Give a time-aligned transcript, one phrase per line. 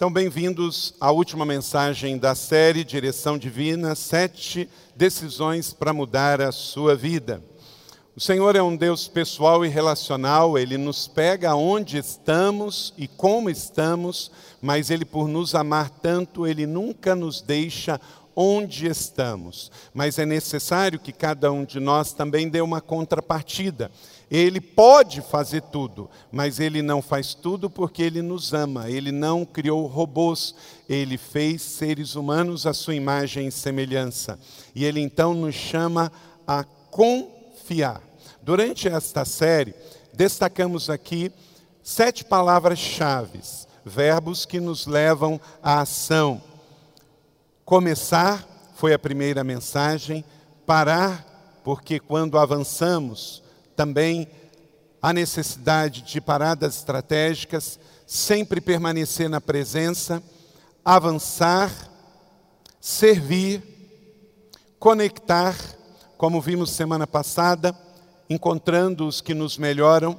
[0.00, 6.96] Então, bem-vindos à última mensagem da série Direção Divina: Sete Decisões para Mudar a Sua
[6.96, 7.44] Vida.
[8.16, 13.50] O Senhor é um Deus pessoal e relacional, Ele nos pega onde estamos e como
[13.50, 18.00] estamos, mas Ele, por nos amar tanto, Ele nunca nos deixa
[18.34, 19.70] onde estamos.
[19.92, 23.90] Mas é necessário que cada um de nós também dê uma contrapartida.
[24.30, 28.88] Ele pode fazer tudo, mas ele não faz tudo porque ele nos ama.
[28.88, 30.54] Ele não criou robôs,
[30.88, 34.38] ele fez seres humanos à sua imagem e semelhança.
[34.72, 36.12] E ele então nos chama
[36.46, 38.00] a confiar.
[38.40, 39.74] Durante esta série,
[40.14, 41.32] destacamos aqui
[41.82, 43.40] sete palavras-chave,
[43.84, 46.40] verbos que nos levam à ação.
[47.64, 50.24] Começar foi a primeira mensagem,
[50.64, 53.42] parar, porque quando avançamos,
[53.80, 54.28] também
[55.00, 60.22] a necessidade de paradas estratégicas, sempre permanecer na presença,
[60.84, 61.72] avançar,
[62.78, 63.62] servir,
[64.78, 65.56] conectar,
[66.18, 67.74] como vimos semana passada,
[68.28, 70.14] encontrando os que nos melhoram,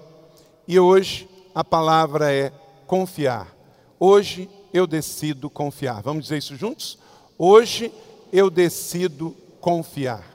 [0.67, 2.51] e hoje a palavra é
[2.87, 3.55] confiar.
[3.99, 6.01] Hoje eu decido confiar.
[6.01, 6.97] Vamos dizer isso juntos?
[7.37, 7.93] Hoje
[8.33, 10.25] eu decido confiar.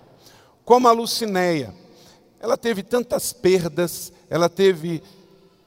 [0.65, 1.75] Como a Lucinéia,
[2.41, 5.03] ela teve tantas perdas, ela teve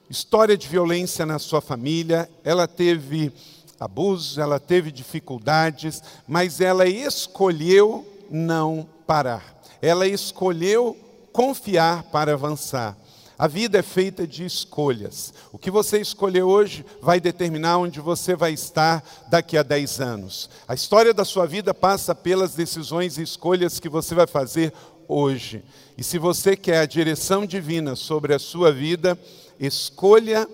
[0.09, 3.31] história de violência na sua família, ela teve
[3.79, 9.61] abusos, ela teve dificuldades, mas ela escolheu não parar.
[9.81, 10.97] Ela escolheu
[11.31, 12.97] confiar para avançar.
[13.37, 15.33] A vida é feita de escolhas.
[15.53, 20.49] O que você escolher hoje vai determinar onde você vai estar daqui a 10 anos.
[20.67, 24.73] A história da sua vida passa pelas decisões e escolhas que você vai fazer
[25.09, 25.63] hoje.
[25.97, 29.19] E se você quer a direção divina sobre a sua vida,
[29.59, 30.47] escolha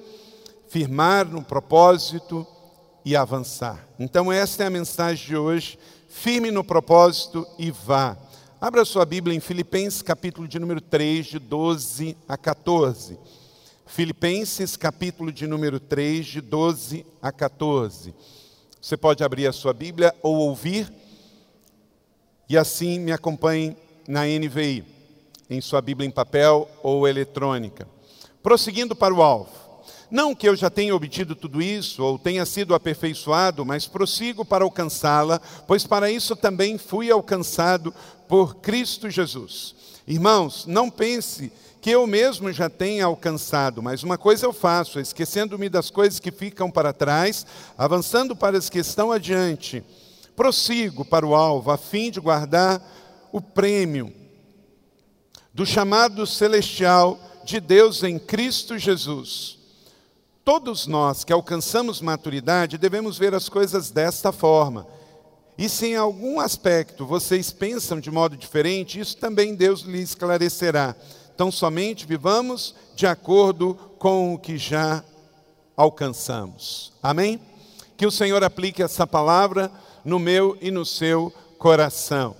[0.69, 2.47] firmar no propósito
[3.03, 3.88] e avançar.
[3.99, 5.77] Então, esta é a mensagem de hoje.
[6.09, 8.17] Firme no propósito e vá.
[8.59, 13.19] Abra sua Bíblia em Filipenses, capítulo de número 3, de 12 a 14.
[13.85, 18.16] Filipenses, capítulo de número 3, de 12 a 14.
[18.81, 20.91] Você pode abrir a sua Bíblia ou ouvir,
[22.49, 23.75] e assim me acompanhe
[24.07, 24.83] na NVI,
[25.49, 27.88] em sua Bíblia em papel ou eletrônica.
[28.41, 29.66] Prosseguindo para o alvo.
[30.09, 34.63] Não que eu já tenha obtido tudo isso ou tenha sido aperfeiçoado, mas prossigo para
[34.63, 37.93] alcançá-la, pois para isso também fui alcançado
[38.27, 39.75] por Cristo Jesus.
[40.07, 41.51] Irmãos, não pense
[41.81, 46.31] que eu mesmo já tenha alcançado, mas uma coisa eu faço, esquecendo-me das coisas que
[46.31, 47.45] ficam para trás,
[47.77, 49.83] avançando para as que estão adiante,
[50.35, 52.81] prossigo para o alvo, a fim de guardar
[53.31, 54.13] o prêmio
[55.53, 59.58] do chamado celestial de Deus em Cristo Jesus.
[60.44, 64.85] Todos nós que alcançamos maturidade devemos ver as coisas desta forma.
[65.58, 70.96] E se em algum aspecto vocês pensam de modo diferente, isso também Deus lhe esclarecerá.
[71.34, 75.03] Então, somente vivamos de acordo com o que já
[75.75, 76.94] alcançamos.
[77.02, 77.40] Amém?
[77.97, 79.72] Que o Senhor aplique essa palavra
[80.03, 82.35] no meu e no seu coração.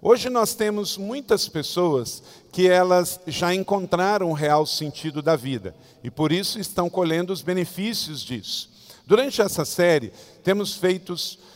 [0.00, 5.74] Hoje nós temos muitas pessoas que elas já encontraram o real sentido da vida
[6.04, 8.70] e por isso estão colhendo os benefícios disso.
[9.06, 10.12] Durante essa série,
[10.44, 11.14] temos feito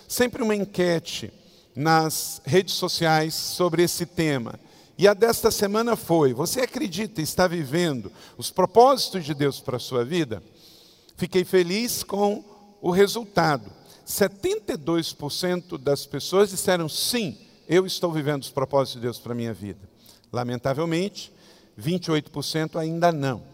[0.08, 1.32] sempre uma enquete
[1.76, 4.58] nas redes sociais sobre esse tema.
[4.96, 9.80] E a desta semana foi: Você acredita estar vivendo os propósitos de Deus para a
[9.80, 10.42] sua vida?
[11.16, 12.42] Fiquei feliz com
[12.80, 13.70] o resultado.
[14.06, 17.36] 72% das pessoas disseram sim
[17.70, 19.88] eu estou vivendo os propósitos de Deus para a minha vida.
[20.32, 21.32] Lamentavelmente,
[21.80, 23.44] 28% ainda não.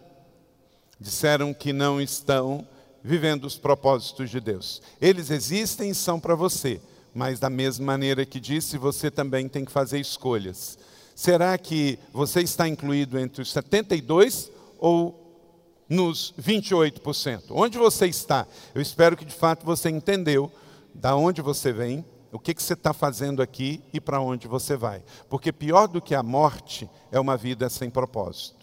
[0.98, 2.66] Disseram que não estão
[3.04, 4.80] vivendo os propósitos de Deus.
[5.02, 6.80] Eles existem e são para você,
[7.14, 10.78] mas da mesma maneira que disse, você também tem que fazer escolhas.
[11.14, 15.44] Será que você está incluído entre os 72 ou
[15.90, 17.44] nos 28%?
[17.50, 18.46] Onde você está?
[18.74, 20.50] Eu espero que de fato você entendeu
[20.94, 24.76] da onde você vem, o que, que você está fazendo aqui e para onde você
[24.76, 25.02] vai.
[25.28, 28.56] Porque pior do que a morte é uma vida sem propósito.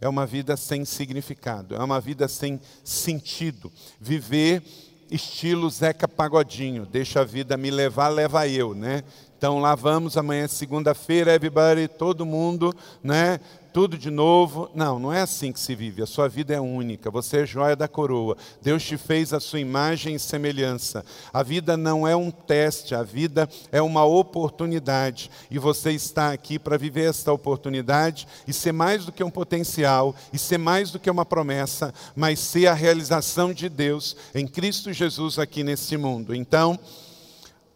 [0.00, 3.70] É uma vida sem significado, é uma vida sem sentido.
[4.00, 4.62] Viver
[5.08, 9.04] estilo Zeca Pagodinho, deixa a vida me levar, leva eu, né?
[9.38, 13.38] Então lá vamos, amanhã é segunda-feira, everybody, todo mundo, né?
[13.72, 14.70] Tudo de novo.
[14.74, 16.02] Não, não é assim que se vive.
[16.02, 17.10] A sua vida é única.
[17.10, 18.36] Você é joia da coroa.
[18.60, 21.04] Deus te fez a sua imagem e semelhança.
[21.32, 25.30] A vida não é um teste, a vida é uma oportunidade.
[25.50, 30.14] E você está aqui para viver esta oportunidade e ser mais do que um potencial,
[30.32, 34.92] e ser mais do que uma promessa, mas ser a realização de Deus em Cristo
[34.92, 36.34] Jesus aqui nesse mundo.
[36.34, 36.78] Então,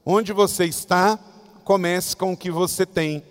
[0.04, 1.18] onde você está,
[1.64, 3.22] comece com o que você tem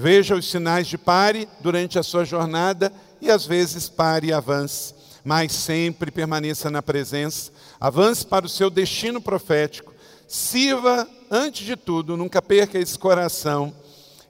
[0.00, 4.94] Veja os sinais de pare durante a sua jornada e às vezes pare e avance,
[5.22, 7.52] mas sempre permaneça na presença.
[7.78, 9.92] Avance para o seu destino profético.
[10.26, 13.74] Sirva, antes de tudo, nunca perca esse coração.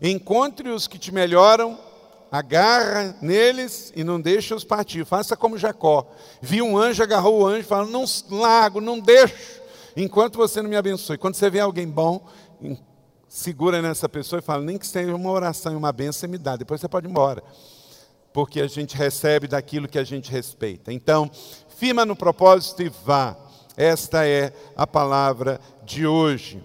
[0.02, 1.78] Encontre os que te melhoram,
[2.32, 5.04] agarra neles e não deixe os partir.
[5.04, 6.04] Faça como Jacó.
[6.42, 9.60] Viu um anjo, agarrou o anjo falou: Não largo, não deixo,
[9.96, 11.16] enquanto você não me abençoe.
[11.16, 12.26] Quando você vê alguém bom,
[13.30, 16.56] segura nessa pessoa e fala: nem que seja uma oração e uma benção, me dá,
[16.56, 17.42] depois você pode ir embora.
[18.32, 20.92] Porque a gente recebe daquilo que a gente respeita.
[20.92, 21.30] Então,
[21.76, 23.36] firma no propósito e vá.
[23.76, 26.62] Esta é a palavra de hoje.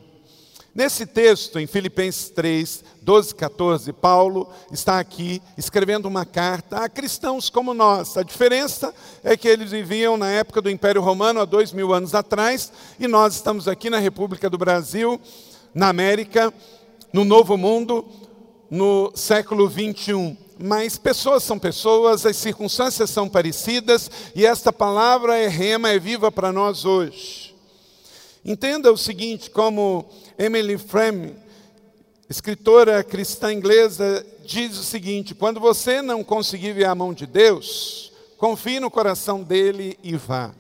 [0.74, 6.90] Nesse texto, em Filipenses 3, 12 e 14, Paulo está aqui escrevendo uma carta a
[6.90, 8.18] cristãos como nós.
[8.18, 12.14] A diferença é que eles viviam na época do Império Romano, há dois mil anos
[12.14, 15.20] atrás, e nós estamos aqui na República do Brasil,
[15.76, 16.54] na América,
[17.12, 18.06] no Novo Mundo,
[18.72, 20.38] no século 21.
[20.58, 26.32] Mas pessoas são pessoas, as circunstâncias são parecidas e esta palavra é rema, é viva
[26.32, 27.54] para nós hoje.
[28.44, 30.06] Entenda o seguinte, como
[30.40, 31.36] Emily Frame,
[32.30, 38.14] escritora cristã inglesa, diz o seguinte: quando você não conseguir ver a mão de Deus,
[38.38, 40.54] confie no coração dele e vá.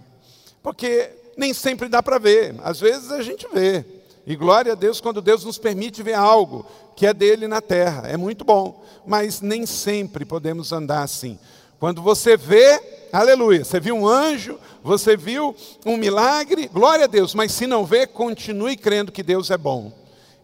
[0.62, 3.95] Porque nem sempre dá para ver, às vezes a gente vê.
[4.28, 8.08] E glória a Deus quando Deus nos permite ver algo que é dele na terra.
[8.08, 11.38] É muito bom, mas nem sempre podemos andar assim.
[11.80, 12.82] Quando você vê,
[13.12, 15.56] aleluia, você viu um anjo, você viu
[15.86, 19.92] um milagre, glória a Deus, mas se não vê, continue crendo que Deus é bom.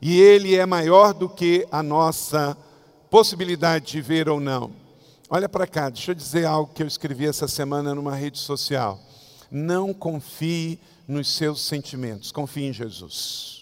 [0.01, 2.55] E Ele é maior do que a nossa
[3.09, 4.71] possibilidade de ver ou não.
[5.29, 8.99] Olha para cá, deixa eu dizer algo que eu escrevi essa semana numa rede social.
[9.49, 13.60] Não confie nos seus sentimentos, confie em Jesus.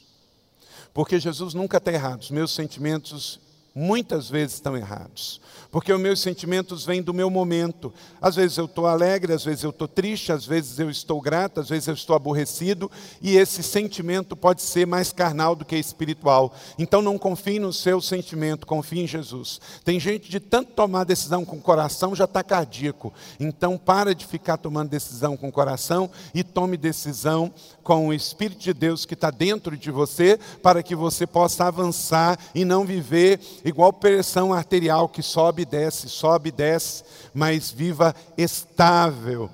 [1.00, 2.20] Porque Jesus nunca está errado.
[2.20, 3.40] Os meus sentimentos
[3.74, 5.40] muitas vezes estão errados
[5.72, 7.94] porque os meus sentimentos vêm do meu momento.
[8.22, 11.60] Às vezes eu estou alegre, às vezes eu estou triste, às vezes eu estou grato,
[11.60, 12.90] às vezes eu estou aborrecido,
[13.22, 16.54] e esse sentimento pode ser mais carnal do que espiritual.
[16.78, 19.62] Então não confie no seu sentimento, confie em Jesus.
[19.84, 23.14] Tem gente de tanto tomar decisão com o coração já está cardíaco.
[23.40, 28.60] Então para de ficar tomando decisão com o coração e tome decisão com o Espírito
[28.60, 33.40] de Deus que está dentro de você, para que você possa avançar e não viver
[33.66, 37.04] igual pressão arterial que sobe sobe e desce, sobe e desce,
[37.34, 39.50] mas viva estável.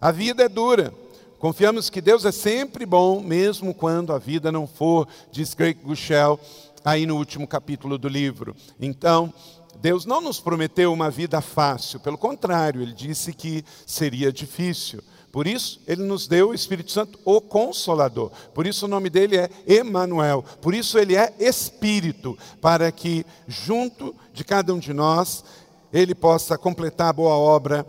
[0.00, 0.92] A vida é dura.
[1.38, 6.38] Confiamos que Deus é sempre bom, mesmo quando a vida não for, diz Greg Gushel,
[6.84, 8.56] aí no último capítulo do livro.
[8.80, 9.32] Então,
[9.80, 15.00] Deus não nos prometeu uma vida fácil, pelo contrário, Ele disse que seria difícil.
[15.30, 18.30] Por isso, ele nos deu o Espírito Santo, o Consolador.
[18.54, 20.42] Por isso, o nome dele é Emanuel.
[20.60, 25.44] Por isso, ele é Espírito, para que, junto de cada um de nós,
[25.92, 27.86] ele possa completar a boa obra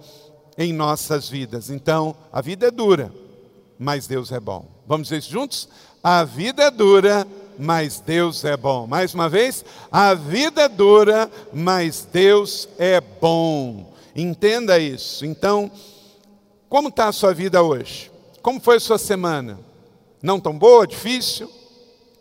[0.57, 1.69] em nossas vidas.
[1.69, 3.13] Então, a vida é dura,
[3.77, 4.65] mas Deus é bom.
[4.85, 5.69] Vamos dizer isso juntos?
[6.03, 7.25] A vida é dura,
[7.57, 8.85] mas Deus é bom.
[8.85, 13.93] Mais uma vez, a vida é dura, mas Deus é bom.
[14.15, 15.25] Entenda isso.
[15.25, 15.71] Então,
[16.69, 18.11] como está a sua vida hoje?
[18.41, 19.59] Como foi a sua semana?
[20.21, 21.49] Não tão boa, difícil?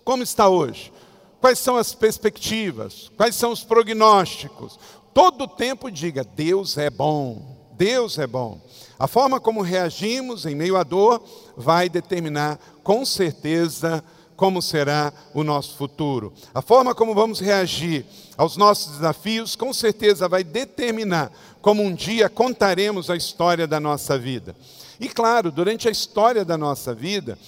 [0.04, 0.92] Como está hoje?
[1.40, 3.10] Quais são as perspectivas?
[3.16, 4.78] Quais são os prognósticos?
[5.12, 8.60] Todo o tempo diga: Deus é bom, Deus é bom.
[8.98, 11.22] A forma como reagimos em meio à dor
[11.56, 14.02] vai determinar com certeza
[14.38, 16.32] como será o nosso futuro.
[16.54, 22.28] A forma como vamos reagir aos nossos desafios, com certeza vai determinar como um dia
[22.28, 24.54] contaremos a história da nossa vida.
[25.00, 27.38] E claro, durante a história da nossa vida,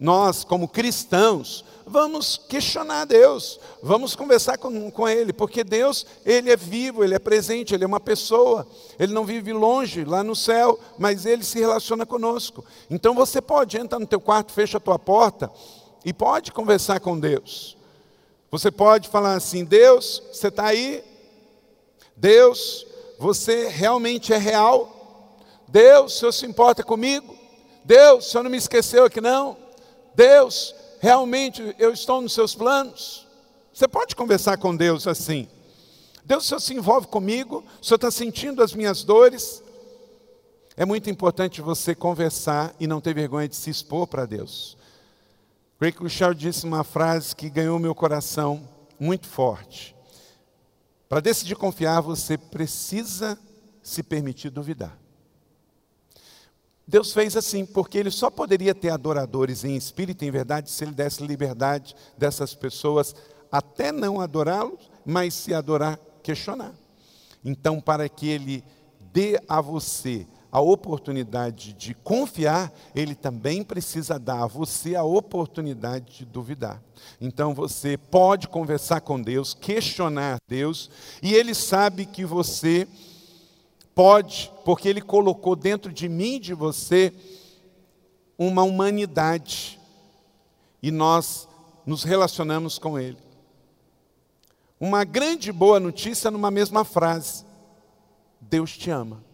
[0.00, 6.56] nós, como cristãos, vamos questionar Deus, vamos conversar com, com Ele, porque Deus, Ele é
[6.56, 8.66] vivo, Ele é presente, Ele é uma pessoa,
[8.98, 12.64] Ele não vive longe, lá no céu, mas Ele se relaciona conosco.
[12.90, 15.50] Então você pode entrar no teu quarto, fecha a tua porta
[16.04, 17.76] e pode conversar com Deus.
[18.50, 21.02] Você pode falar assim: Deus, você está aí?
[22.16, 22.86] Deus,
[23.18, 25.40] você realmente é real?
[25.68, 27.36] Deus, o Senhor se importa comigo?
[27.84, 29.56] Deus, o Senhor não me esqueceu aqui não?
[30.14, 33.26] Deus, realmente eu estou nos seus planos?
[33.72, 35.48] Você pode conversar com Deus assim.
[36.24, 39.62] Deus, o Senhor se envolve comigo, o Senhor está sentindo as minhas dores.
[40.76, 44.76] É muito importante você conversar e não ter vergonha de se expor para Deus.
[45.78, 48.68] Craig Michel disse uma frase que ganhou meu coração
[48.98, 49.95] muito forte.
[51.08, 53.38] Para decidir confiar, você precisa
[53.82, 54.98] se permitir duvidar.
[56.86, 60.84] Deus fez assim, porque Ele só poderia ter adoradores em espírito e em verdade se
[60.84, 63.14] Ele desse liberdade dessas pessoas
[63.50, 66.74] até não adorá-lo, mas se adorar, questionar.
[67.44, 68.64] Então, para que Ele
[69.12, 76.18] dê a você a oportunidade de confiar, ele também precisa dar a você a oportunidade
[76.18, 76.82] de duvidar.
[77.20, 80.90] Então você pode conversar com Deus, questionar Deus,
[81.22, 82.86] e ele sabe que você
[83.94, 87.12] pode, porque ele colocou dentro de mim de você
[88.38, 89.80] uma humanidade,
[90.82, 91.48] e nós
[91.84, 93.18] nos relacionamos com ele.
[94.78, 97.44] Uma grande boa notícia numa mesma frase:
[98.40, 99.25] Deus te ama.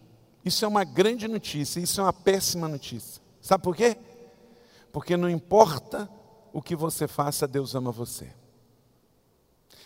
[0.43, 3.21] Isso é uma grande notícia, isso é uma péssima notícia.
[3.41, 3.97] Sabe por quê?
[4.91, 6.09] Porque não importa
[6.51, 8.31] o que você faça, Deus ama você.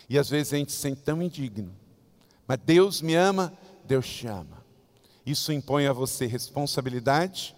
[0.08, 1.74] E às vezes a gente se sente tão indigno.
[2.46, 3.52] Mas Deus me ama,
[3.84, 4.64] Deus te ama.
[5.24, 7.54] Isso impõe a você responsabilidade,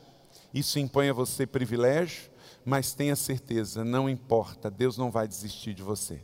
[0.52, 2.30] isso impõe a você privilégio,
[2.64, 6.22] mas tenha certeza, não importa, Deus não vai desistir de você.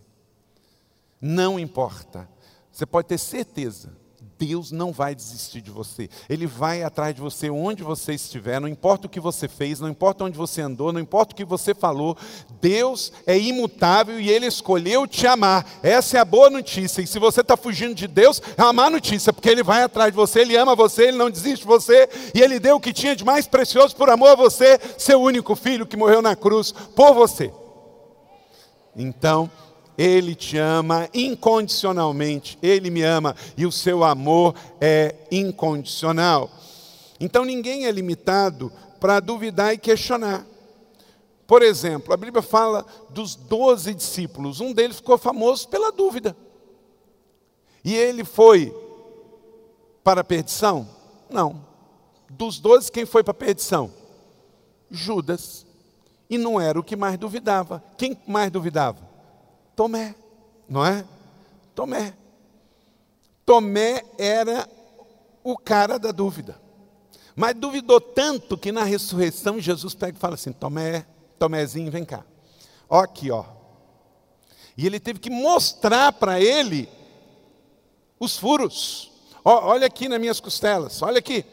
[1.21, 2.29] Não importa.
[2.71, 3.93] Você pode ter certeza
[4.39, 6.09] Deus não vai desistir de você.
[6.29, 9.89] Ele vai atrás de você onde você estiver, não importa o que você fez, não
[9.89, 12.17] importa onde você andou, não importa o que você falou.
[12.61, 15.67] Deus é imutável e Ele escolheu te amar.
[15.83, 17.01] Essa é a boa notícia.
[17.01, 20.11] E se você está fugindo de Deus, é uma má notícia, porque Ele vai atrás
[20.11, 22.93] de você, Ele ama você, Ele não desiste de você e Ele deu o que
[22.93, 26.73] tinha de mais precioso por amor a você, seu único filho que morreu na cruz
[26.73, 27.53] por você.
[28.95, 29.51] Então,
[29.97, 36.51] ele te ama incondicionalmente, Ele me ama e o seu amor é incondicional.
[37.19, 40.47] Então ninguém é limitado para duvidar e questionar.
[41.47, 46.37] Por exemplo, a Bíblia fala dos doze discípulos, um deles ficou famoso pela dúvida.
[47.85, 48.75] E ele foi
[50.03, 50.89] para a perdição?
[51.31, 51.65] Não.
[52.29, 53.93] Dos doze, quem foi para a perdição?
[54.91, 55.65] Judas.
[56.29, 57.83] E não era o que mais duvidava.
[57.97, 59.06] Quem mais duvidava?
[59.77, 60.15] Tomé,
[60.67, 61.05] não é?
[61.75, 62.15] Tomé.
[63.45, 64.67] Tomé era
[65.45, 66.59] o cara da dúvida.
[67.37, 71.07] Mas duvidou tanto que na ressurreição Jesus pega e fala assim: Tomé,
[71.39, 72.25] Tomézinho, vem cá.
[72.89, 73.45] Ó aqui, ó.
[74.77, 76.89] E ele teve que mostrar para ele
[78.19, 79.13] os furos.
[79.45, 81.45] Ó, olha aqui nas minhas costelas, olha aqui.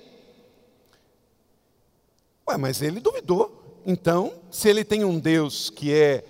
[2.49, 3.81] Ué, mas ele duvidou.
[3.85, 6.23] Então, se ele tem um Deus que é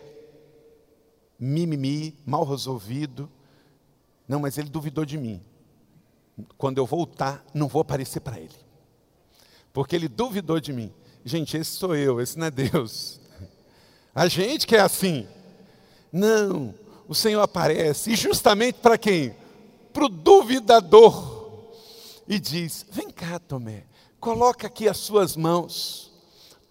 [1.44, 3.30] mimimi, mal resolvido.
[4.28, 5.42] Não, mas ele duvidou de mim.
[6.58, 8.56] Quando eu voltar, não vou aparecer para ele.
[9.74, 10.94] Porque ele duvidou de mim.
[11.26, 13.20] Gente, esse sou eu, esse não é Deus.
[14.16, 15.28] A gente que é assim.
[16.12, 16.74] Não,
[17.08, 19.36] o Senhor aparece, e justamente para quem?
[19.92, 21.34] Para o duvidador.
[22.28, 23.86] E diz: Vem cá, Tomé,
[24.20, 26.13] coloca aqui as suas mãos.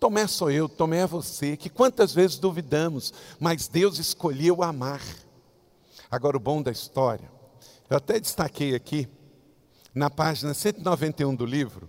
[0.03, 5.01] Tomé sou eu, Tomé é você, que quantas vezes duvidamos, mas Deus escolheu amar.
[6.11, 7.31] Agora, o bom da história,
[7.89, 9.09] eu até destaquei aqui,
[9.95, 11.89] na página 191 do livro,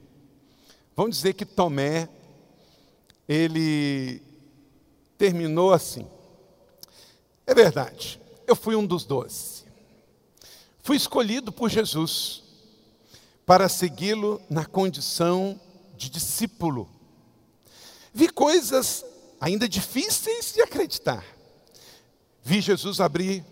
[0.96, 2.08] vamos dizer que Tomé,
[3.28, 4.22] ele
[5.18, 6.08] terminou assim.
[7.48, 9.66] É verdade, eu fui um dos doze.
[10.84, 12.44] Fui escolhido por Jesus
[13.44, 15.60] para segui-lo na condição
[15.98, 16.93] de discípulo.
[18.14, 19.04] Vi coisas
[19.42, 21.26] ainda difíceis de acreditar.
[22.44, 23.44] Vi Jesus abrir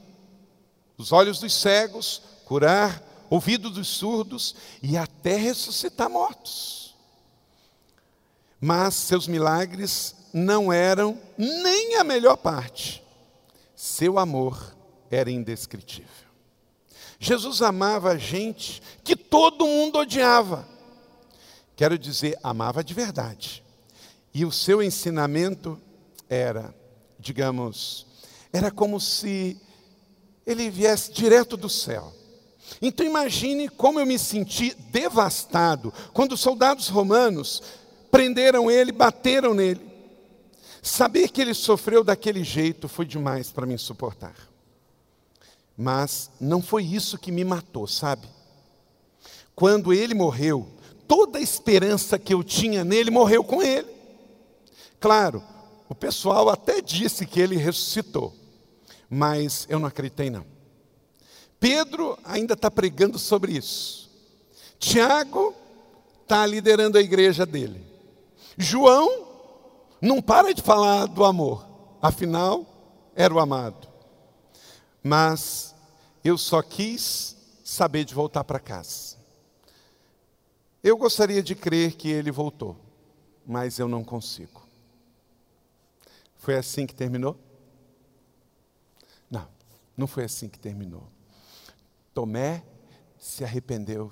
[0.98, 6.96] os olhos dos cegos, curar ouvidos dos surdos e até ressuscitar mortos.
[8.60, 13.04] Mas seus milagres não eram nem a melhor parte.
[13.76, 14.76] Seu amor
[15.10, 16.30] era indescritível.
[17.20, 20.68] Jesus amava a gente que todo mundo odiava.
[21.76, 23.64] Quero dizer, amava de verdade.
[24.34, 25.80] E o seu ensinamento
[26.30, 26.74] era,
[27.20, 28.08] digamos,
[28.54, 29.58] era como se
[30.46, 32.14] ele viesse direto do céu.
[32.82, 37.62] Então imagine como eu me senti devastado quando os soldados romanos
[38.10, 39.90] prenderam ele, bateram nele.
[40.82, 44.36] Saber que ele sofreu daquele jeito foi demais para me suportar.
[45.78, 48.28] Mas não foi isso que me matou, sabe?
[49.56, 50.68] Quando ele morreu,
[51.08, 54.01] toda a esperança que eu tinha nele morreu com ele.
[55.02, 55.44] Claro,
[55.90, 58.34] o pessoal até disse que ele ressuscitou,
[59.10, 60.46] mas eu não acreditei não.
[61.60, 64.12] Pedro ainda está pregando sobre isso.
[64.78, 65.56] Tiago
[66.22, 67.84] está liderando a igreja dele.
[68.56, 69.28] João
[70.00, 71.66] não para de falar do amor,
[72.00, 72.66] afinal,
[73.16, 73.88] era o amado.
[75.04, 75.74] Mas
[76.24, 79.18] eu só quis saber de voltar para casa.
[80.84, 82.78] Eu gostaria de crer que ele voltou,
[83.46, 84.61] mas eu não consigo.
[86.42, 87.40] Foi assim que terminou?
[89.30, 89.48] Não,
[89.96, 91.08] não foi assim que terminou.
[92.16, 92.66] Tomé
[93.16, 94.12] se arrependeu.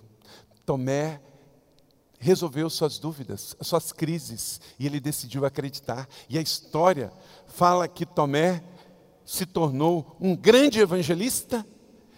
[0.63, 1.19] Tomé
[2.19, 6.07] resolveu suas dúvidas, suas crises, e ele decidiu acreditar.
[6.29, 7.11] E a história
[7.47, 8.63] fala que Tomé
[9.25, 11.65] se tornou um grande evangelista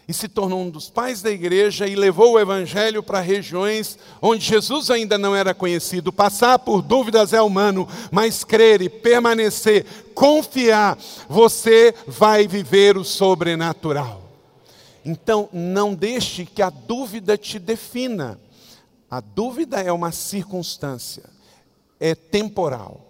[0.07, 4.45] e se tornou um dos pais da igreja e levou o evangelho para regiões onde
[4.45, 6.11] Jesus ainda não era conhecido.
[6.11, 10.97] Passar por dúvidas é humano, mas crer e permanecer, confiar,
[11.29, 14.21] você vai viver o sobrenatural.
[15.03, 18.39] Então, não deixe que a dúvida te defina.
[19.09, 21.23] A dúvida é uma circunstância,
[21.99, 23.07] é temporal.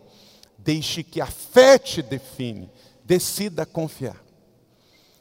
[0.57, 2.69] Deixe que a fé te define.
[3.03, 4.31] Decida confiar.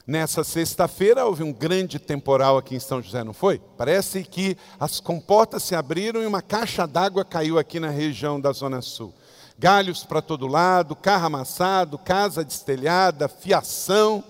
[0.05, 3.61] Nessa sexta-feira houve um grande temporal aqui em São José, não foi?
[3.77, 8.51] Parece que as comportas se abriram e uma caixa d'água caiu aqui na região da
[8.51, 9.13] Zona Sul.
[9.59, 14.23] Galhos para todo lado, carro amassado, casa destelhada, fiação.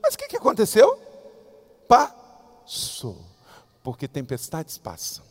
[0.00, 0.96] Mas o que, que aconteceu?
[1.88, 3.18] Passou.
[3.82, 5.24] Porque tempestades passam,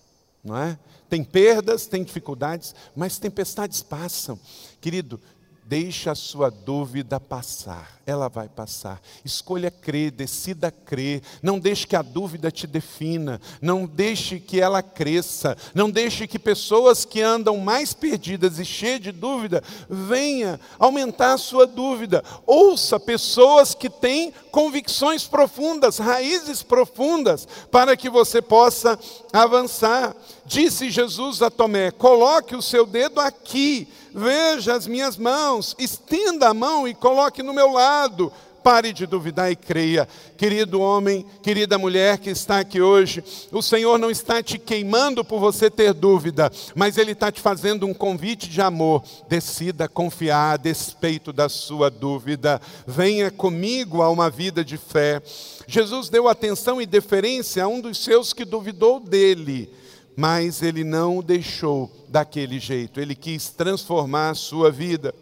[0.43, 0.77] não é?
[1.09, 4.37] Tem perdas, tem dificuldades, mas tempestades passam.
[4.81, 5.21] Querido,
[5.69, 8.99] Deixa a sua dúvida passar, ela vai passar.
[9.23, 11.21] Escolha crer, decida crer.
[11.43, 16.39] Não deixe que a dúvida te defina, não deixe que ela cresça, não deixe que
[16.39, 22.23] pessoas que andam mais perdidas e cheias de dúvida venha aumentar a sua dúvida.
[22.47, 28.97] Ouça pessoas que têm convicções profundas, raízes profundas, para que você possa
[29.31, 30.15] avançar.
[30.47, 36.53] Disse Jesus a Tomé: coloque o seu dedo aqui veja as minhas mãos, estenda a
[36.53, 38.31] mão e coloque no meu lado.
[38.63, 40.07] Pare de duvidar e creia.
[40.37, 45.39] Querido homem, querida mulher que está aqui hoje, o Senhor não está te queimando por
[45.39, 49.01] você ter dúvida, mas Ele está te fazendo um convite de amor.
[49.29, 52.61] Decida confiar a despeito da sua dúvida.
[52.85, 55.21] Venha comigo a uma vida de fé.
[55.65, 59.71] Jesus deu atenção e deferência a um dos seus que duvidou dele
[60.19, 65.15] mas ele não deixou daquele jeito, ele quis transformar a sua vida.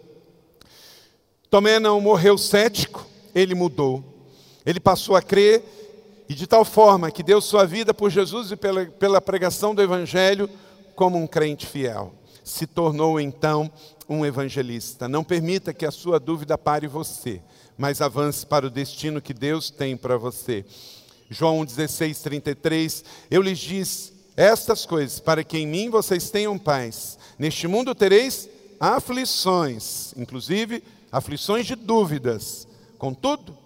[1.51, 3.05] Tomé não morreu cético,
[3.35, 4.03] ele mudou.
[4.65, 5.63] Ele passou a crer
[6.27, 9.83] e de tal forma que deu sua vida por Jesus e pela, pela pregação do
[9.83, 10.49] Evangelho
[10.95, 12.11] como um crente fiel.
[12.43, 13.71] Se tornou então
[14.09, 15.07] um evangelista.
[15.07, 17.39] Não permita que a sua dúvida pare você,
[17.77, 20.65] mas avance para o destino que Deus tem para você.
[21.29, 27.17] João 16, 33, eu lhes disse estas coisas, para que em mim vocês tenham paz.
[27.39, 28.47] Neste mundo tereis
[28.79, 32.67] aflições, inclusive aflições de dúvidas.
[32.99, 33.57] Contudo,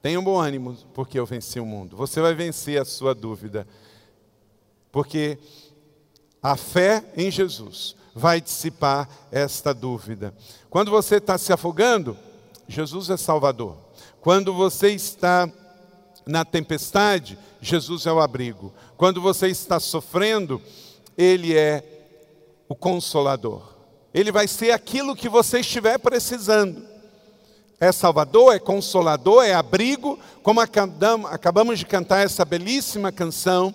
[0.00, 1.96] tenham bom ânimo, porque eu venci o mundo.
[1.96, 3.66] Você vai vencer a sua dúvida,
[4.92, 5.36] porque
[6.40, 10.32] a fé em Jesus vai dissipar esta dúvida.
[10.70, 12.16] Quando você está se afogando,
[12.68, 13.76] Jesus é Salvador.
[14.20, 15.50] Quando você está
[16.28, 18.70] na tempestade, Jesus é o abrigo.
[18.98, 20.60] Quando você está sofrendo,
[21.16, 21.82] Ele é
[22.68, 23.62] o consolador.
[24.12, 26.86] Ele vai ser aquilo que você estiver precisando.
[27.80, 33.74] É salvador, é consolador, é abrigo, como acabamos de cantar essa belíssima canção.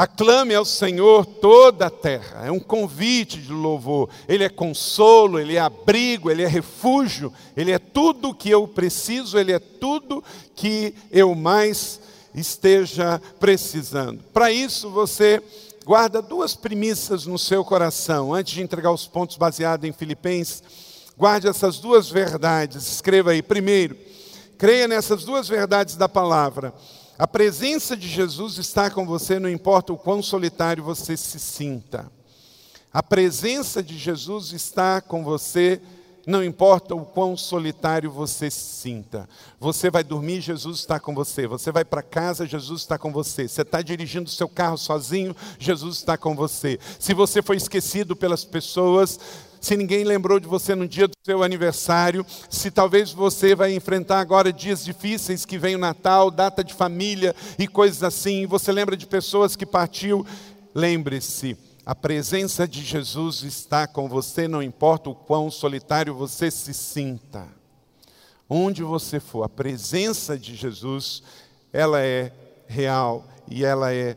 [0.00, 2.46] Aclame ao Senhor toda a terra.
[2.46, 4.08] É um convite de louvor.
[4.26, 9.38] Ele é consolo, ele é abrigo, ele é refúgio, ele é tudo que eu preciso,
[9.38, 10.24] ele é tudo
[10.56, 12.00] que eu mais
[12.34, 14.22] esteja precisando.
[14.32, 15.42] Para isso, você
[15.84, 18.32] guarda duas premissas no seu coração.
[18.32, 20.62] Antes de entregar os pontos baseados em Filipenses,
[21.14, 22.90] guarde essas duas verdades.
[22.90, 23.42] Escreva aí.
[23.42, 23.98] Primeiro,
[24.56, 26.72] creia nessas duas verdades da palavra.
[27.20, 32.10] A presença de Jesus está com você, não importa o quão solitário você se sinta.
[32.90, 35.82] A presença de Jesus está com você,
[36.26, 39.28] não importa o quão solitário você se sinta.
[39.58, 41.46] Você vai dormir, Jesus está com você.
[41.46, 43.46] Você vai para casa, Jesus está com você.
[43.46, 46.80] Você está dirigindo seu carro sozinho, Jesus está com você.
[46.98, 49.20] Se você foi esquecido pelas pessoas,
[49.60, 54.20] se ninguém lembrou de você no dia do seu aniversário, se talvez você vai enfrentar
[54.20, 58.96] agora dias difíceis que vem o Natal, data de família e coisas assim, você lembra
[58.96, 60.26] de pessoas que partiu,
[60.74, 66.72] lembre-se, a presença de Jesus está com você, não importa o quão solitário você se
[66.72, 67.46] sinta.
[68.48, 71.22] Onde você for, a presença de Jesus
[71.72, 72.32] ela é
[72.66, 74.16] real e ela é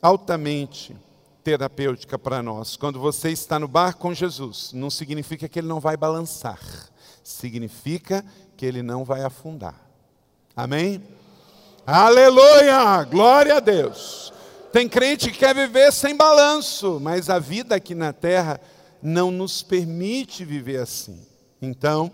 [0.00, 0.96] altamente
[1.42, 2.76] terapêutica para nós.
[2.76, 6.60] Quando você está no bar com Jesus, não significa que ele não vai balançar,
[7.22, 8.24] significa
[8.56, 9.74] que ele não vai afundar.
[10.56, 11.02] Amém?
[11.86, 13.04] Aleluia!
[13.04, 14.32] Glória a Deus.
[14.72, 18.60] Tem crente que quer viver sem balanço, mas a vida aqui na terra
[19.02, 21.26] não nos permite viver assim.
[21.62, 22.12] Então,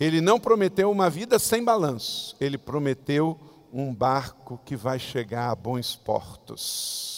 [0.00, 3.38] ele não prometeu uma vida sem balanço, ele prometeu
[3.72, 7.17] um barco que vai chegar a bons portos.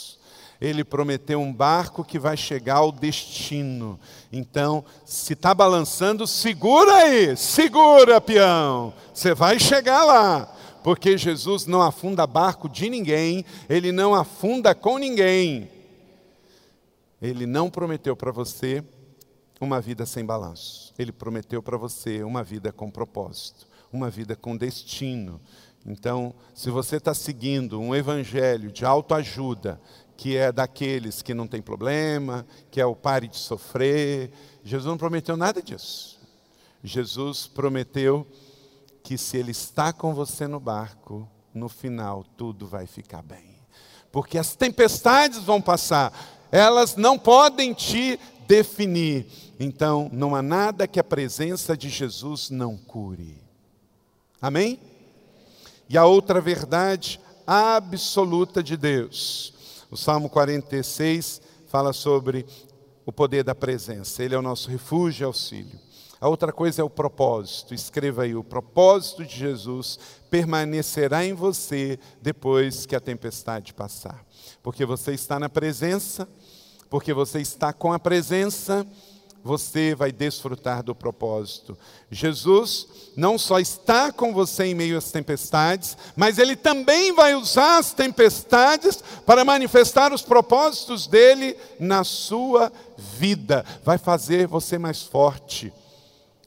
[0.61, 3.99] Ele prometeu um barco que vai chegar ao destino.
[4.31, 8.93] Então, se está balançando, segura aí, segura, peão.
[9.15, 10.57] Você vai chegar lá.
[10.83, 15.71] Porque Jesus não afunda barco de ninguém, ele não afunda com ninguém.
[17.21, 18.83] Ele não prometeu para você
[19.61, 20.95] uma vida sem balanço.
[20.99, 25.41] Ele prometeu para você uma vida com propósito, uma vida com destino.
[25.85, 29.81] Então, se você está seguindo um evangelho de autoajuda,
[30.21, 34.31] que é daqueles que não tem problema, que é o pare de sofrer,
[34.63, 36.21] Jesus não prometeu nada disso.
[36.85, 38.27] Jesus prometeu
[39.03, 43.57] que se Ele está com você no barco, no final tudo vai ficar bem.
[44.13, 46.13] Porque as tempestades vão passar,
[46.53, 49.27] elas não podem te definir.
[49.59, 53.39] Então, não há nada que a presença de Jesus não cure.
[54.39, 54.79] Amém?
[55.89, 59.59] E a outra verdade absoluta de Deus.
[59.91, 62.47] O Salmo 46 fala sobre
[63.05, 64.23] o poder da presença.
[64.23, 65.81] Ele é o nosso refúgio e auxílio.
[66.21, 67.75] A outra coisa é o propósito.
[67.75, 69.99] Escreva aí: o propósito de Jesus
[70.31, 74.25] permanecerá em você depois que a tempestade passar.
[74.63, 76.29] Porque você está na presença,
[76.89, 78.87] porque você está com a presença
[79.43, 81.77] você vai desfrutar do propósito.
[82.11, 87.79] Jesus não só está com você em meio às tempestades, mas ele também vai usar
[87.79, 93.65] as tempestades para manifestar os propósitos dele na sua vida.
[93.85, 95.73] Vai fazer você mais forte.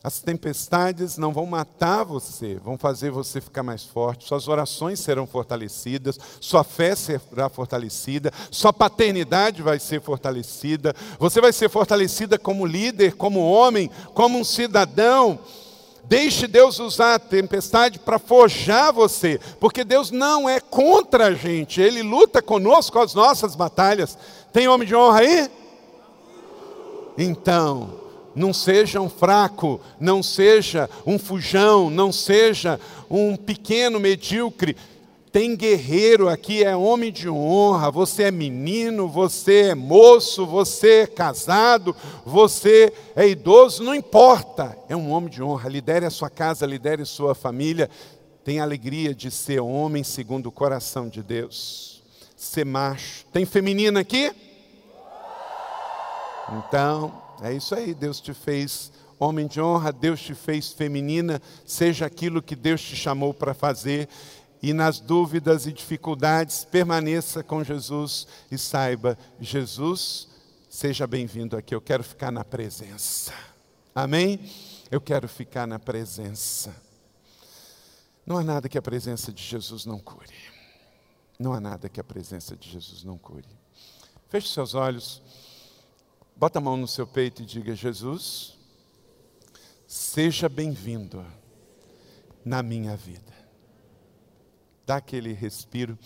[0.03, 4.27] As tempestades não vão matar você, vão fazer você ficar mais forte.
[4.27, 10.93] Suas orações serão fortalecidas, sua fé será fortalecida, sua paternidade vai ser fortalecida.
[11.17, 15.39] Você vai ser fortalecida como líder, como homem, como um cidadão.
[16.03, 21.79] Deixe Deus usar a tempestade para forjar você, porque Deus não é contra a gente,
[21.79, 24.17] Ele luta conosco as nossas batalhas.
[24.51, 25.49] Tem homem de honra aí?
[27.17, 28.02] Então,
[28.35, 34.75] não seja um fraco, não seja um fujão, não seja um pequeno medíocre.
[35.31, 37.89] Tem guerreiro aqui, é homem de honra.
[37.89, 44.77] Você é menino, você é moço, você é casado, você é idoso, não importa.
[44.87, 45.69] É um homem de honra.
[45.69, 47.89] Lidere a sua casa, lidere sua família.
[48.43, 52.03] Tem alegria de ser homem segundo o coração de Deus.
[52.35, 53.25] Ser macho.
[53.33, 54.31] Tem feminina aqui?
[56.51, 62.05] Então, é isso aí, Deus te fez homem de honra, Deus te fez feminina, seja
[62.05, 64.07] aquilo que Deus te chamou para fazer.
[64.61, 70.29] E nas dúvidas e dificuldades, permaneça com Jesus e saiba, Jesus,
[70.69, 71.75] seja bem-vindo aqui.
[71.75, 73.33] Eu quero ficar na presença.
[73.93, 74.39] Amém?
[74.89, 76.73] Eu quero ficar na presença.
[78.25, 80.33] Não há nada que a presença de Jesus não cure.
[81.37, 83.49] Não há nada que a presença de Jesus não cure.
[84.29, 85.21] Feche seus olhos.
[86.43, 88.59] Bota a mão no seu peito e diga: Jesus,
[89.87, 91.25] seja bem-vindo
[92.43, 93.33] na minha vida.
[94.85, 95.97] Dá aquele respiro.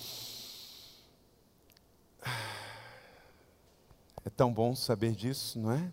[4.24, 5.92] É tão bom saber disso, não é?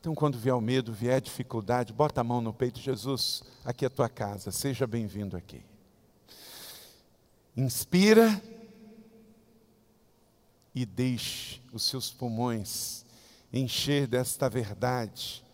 [0.00, 3.84] Então, quando vier o medo, vier a dificuldade, bota a mão no peito, Jesus, aqui
[3.84, 5.62] é a tua casa, seja bem-vindo aqui.
[7.54, 8.42] Inspira
[10.74, 13.06] e deixe os seus pulmões
[13.52, 15.44] encher desta verdade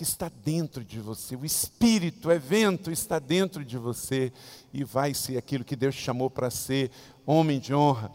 [0.00, 1.36] que está dentro de você.
[1.36, 4.32] O Espírito, o evento está dentro de você
[4.72, 6.90] e vai ser aquilo que Deus chamou para ser,
[7.26, 8.10] homem de honra,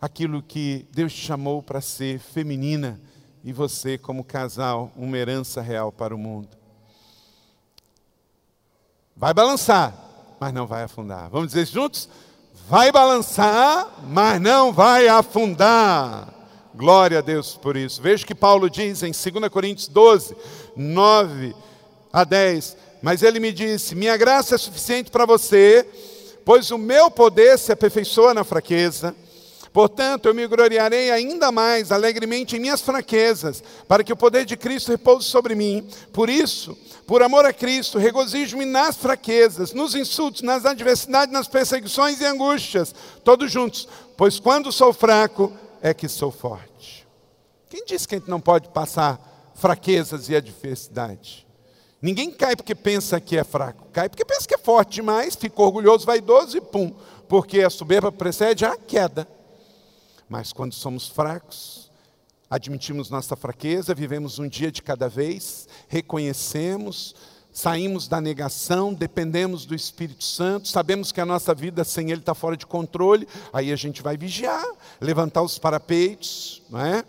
[0.00, 3.00] aquilo que Deus chamou para ser, feminina,
[3.44, 6.48] e você, como casal, uma herança real para o mundo.
[9.14, 9.94] Vai balançar,
[10.40, 11.30] mas não vai afundar.
[11.30, 12.08] Vamos dizer juntos?
[12.68, 16.33] Vai balançar, mas não vai afundar.
[16.76, 18.02] Glória a Deus por isso.
[18.02, 20.36] Veja que Paulo diz em 2 Coríntios 12,
[20.74, 21.54] 9
[22.12, 22.76] a 10.
[23.00, 25.86] Mas ele me disse: Minha graça é suficiente para você,
[26.44, 29.14] pois o meu poder se aperfeiçoa na fraqueza.
[29.72, 34.56] Portanto, eu me gloriarei ainda mais alegremente em minhas fraquezas, para que o poder de
[34.56, 35.86] Cristo repouse sobre mim.
[36.12, 42.20] Por isso, por amor a Cristo, regozijo-me nas fraquezas, nos insultos, nas adversidades, nas perseguições
[42.20, 45.52] e angústias, todos juntos, pois quando sou fraco
[45.84, 47.06] é que sou forte.
[47.68, 51.46] Quem disse que a gente não pode passar fraquezas e adversidade?
[52.00, 55.60] Ninguém cai porque pensa que é fraco, cai porque pensa que é forte demais, fica
[55.60, 56.90] orgulhoso, vaidoso e pum,
[57.28, 59.28] porque a soberba precede a queda.
[60.26, 61.90] Mas quando somos fracos,
[62.48, 67.14] admitimos nossa fraqueza, vivemos um dia de cada vez, reconhecemos,
[67.54, 72.34] saímos da negação, dependemos do Espírito Santo, sabemos que a nossa vida sem Ele está
[72.34, 74.66] fora de controle, aí a gente vai vigiar,
[75.00, 77.04] levantar os parapeitos, não é?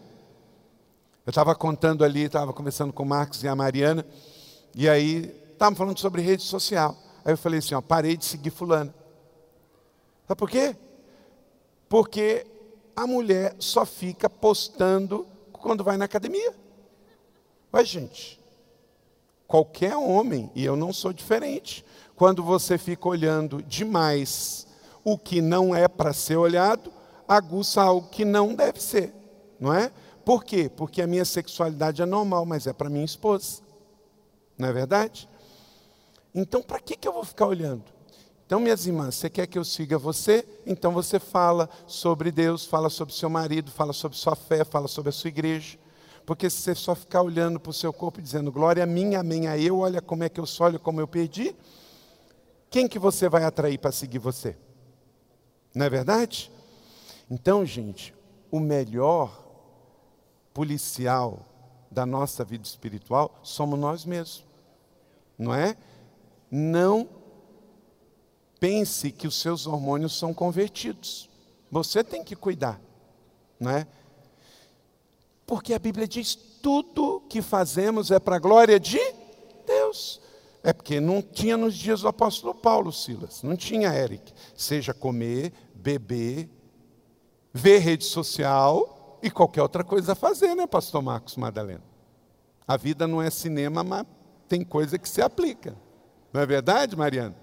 [1.26, 4.06] Eu estava contando ali, estava conversando com o Marcos e a Mariana,
[4.76, 6.96] e aí estavam falando sobre rede social.
[7.26, 8.94] Aí eu falei assim, ó, parei de seguir fulano.
[10.28, 10.76] Sabe por quê?
[11.90, 12.46] Porque
[12.96, 16.54] a mulher só fica postando quando vai na academia.
[17.72, 18.40] Vai, gente.
[19.48, 24.66] Qualquer homem, e eu não sou diferente, quando você fica olhando demais
[25.04, 26.92] o que não é para ser olhado,
[27.28, 29.14] aguça algo que não deve ser,
[29.60, 29.92] não é?
[30.24, 30.70] Por quê?
[30.76, 33.62] Porque a minha sexualidade é normal, mas é para minha esposa.
[34.58, 35.30] Não é verdade?
[36.34, 37.84] Então, para que, que eu vou ficar olhando?
[38.46, 40.46] Então, minhas irmãs, você quer que eu siga você?
[40.68, 45.10] Então você fala sobre Deus, fala sobre seu marido, fala sobre sua fé, fala sobre
[45.10, 45.80] a sua igreja.
[46.26, 49.16] Porque se você só ficar olhando para o seu corpo e dizendo glória a mim,
[49.16, 51.56] amém a eu, olha como é que eu sou, olha como eu perdi,
[52.70, 54.58] quem que você vai atrair para seguir você?
[55.74, 56.52] Não é verdade?
[57.30, 58.14] Então, gente,
[58.52, 59.44] o melhor
[60.54, 61.46] policial
[61.92, 64.46] da nossa vida espiritual somos nós mesmos.
[65.38, 65.78] Não é?
[66.50, 67.08] Não
[68.60, 71.30] pense que os seus hormônios são convertidos.
[71.70, 72.80] Você tem que cuidar,
[73.60, 73.88] não é?
[75.46, 79.00] Porque a Bíblia diz: tudo que fazemos é para a glória de
[79.66, 80.22] Deus.
[80.64, 84.34] É porque não tinha nos dias do apóstolo Paulo, Silas, não tinha Eric.
[84.56, 86.50] Seja comer, beber,
[87.54, 91.84] ver rede social e qualquer outra coisa a fazer, né, pastor Marcos Madalena?
[92.68, 94.08] A vida não é cinema, mas
[94.48, 95.78] tem coisa que se aplica.
[96.34, 97.36] Não é verdade, Mariana?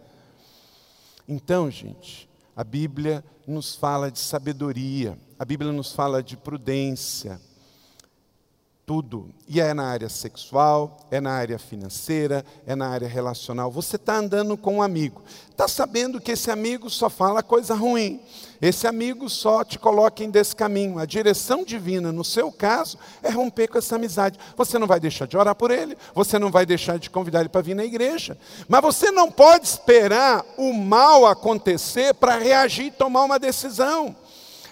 [1.29, 7.41] Então, gente, a Bíblia nos fala de sabedoria, a Bíblia nos fala de prudência,
[8.85, 9.31] tudo.
[9.47, 13.71] E é na área sexual, é na área financeira, é na área relacional.
[13.71, 18.21] Você está andando com um amigo, está sabendo que esse amigo só fala coisa ruim,
[18.61, 20.99] esse amigo só te coloca em descaminho.
[20.99, 24.38] A direção divina, no seu caso, é romper com essa amizade.
[24.57, 27.49] Você não vai deixar de orar por ele, você não vai deixar de convidar ele
[27.49, 28.37] para vir na igreja,
[28.68, 34.16] mas você não pode esperar o mal acontecer para reagir e tomar uma decisão.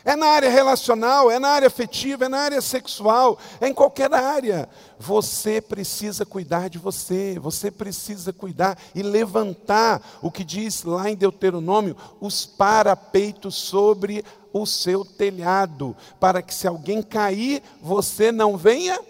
[0.04, 4.12] É na área relacional, é na área afetiva, é na área sexual, é em qualquer
[4.12, 4.68] área.
[4.98, 11.16] Você precisa cuidar de você, você precisa cuidar e levantar o que diz lá em
[11.16, 19.00] Deuteronômio: os parapeitos sobre o seu telhado, para que se alguém cair, você não venha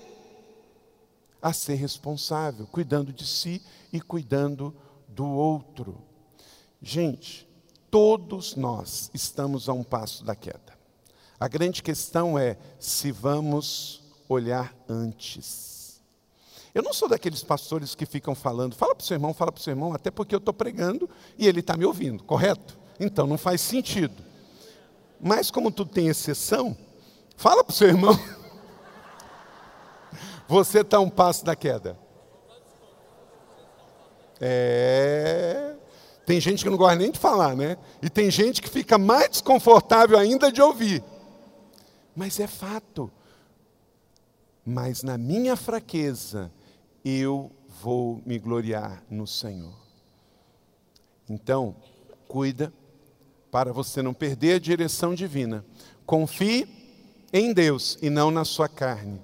[1.41, 4.75] a ser responsável, cuidando de si e cuidando
[5.09, 6.03] do outro.
[6.83, 7.49] Gente,
[7.91, 10.80] todos nós estamos a um passo da queda.
[11.41, 16.03] A grande questão é se vamos olhar antes.
[16.75, 19.59] Eu não sou daqueles pastores que ficam falando, fala para o seu irmão, fala para
[19.59, 22.79] o seu irmão, até porque eu estou pregando e ele está me ouvindo, correto?
[23.01, 24.23] Então não faz sentido.
[25.19, 26.77] Mas como tudo tem exceção,
[27.37, 28.19] fala para o seu irmão.
[30.47, 31.99] Você está um passo da queda.
[34.39, 35.75] É.
[36.27, 37.79] Tem gente que não gosta nem de falar, né?
[38.03, 41.03] E tem gente que fica mais desconfortável ainda de ouvir.
[42.15, 43.11] Mas é fato.
[44.65, 46.51] Mas na minha fraqueza,
[47.05, 47.51] eu
[47.83, 49.75] vou me gloriar no Senhor.
[51.29, 51.77] Então,
[52.29, 52.73] cuida
[53.51, 55.65] para você não perder a direção divina.
[56.07, 56.69] Confie
[57.33, 59.21] em Deus e não na sua carne,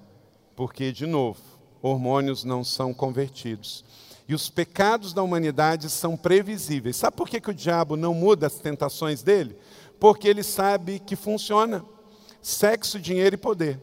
[0.55, 1.41] porque, de novo,
[1.81, 3.83] hormônios não são convertidos.
[4.27, 6.97] E os pecados da humanidade são previsíveis.
[6.97, 9.57] Sabe por que, que o diabo não muda as tentações dele?
[9.99, 11.83] Porque ele sabe que funciona.
[12.41, 13.79] Sexo, dinheiro e poder.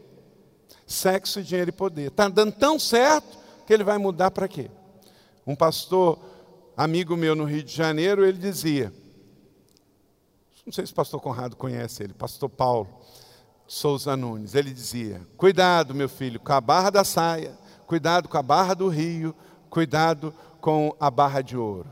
[0.85, 2.07] Sexo, dinheiro e poder.
[2.07, 4.69] Está dando tão certo que ele vai mudar para quê?
[5.45, 6.19] Um pastor,
[6.75, 8.91] amigo meu no Rio de Janeiro, ele dizia,
[10.65, 12.89] não sei se o pastor Conrado conhece ele, pastor Paulo
[13.67, 18.43] Souza Nunes, ele dizia: Cuidado, meu filho, com a barra da saia, cuidado com a
[18.43, 19.35] barra do rio,
[19.69, 21.89] cuidado com a barra de ouro.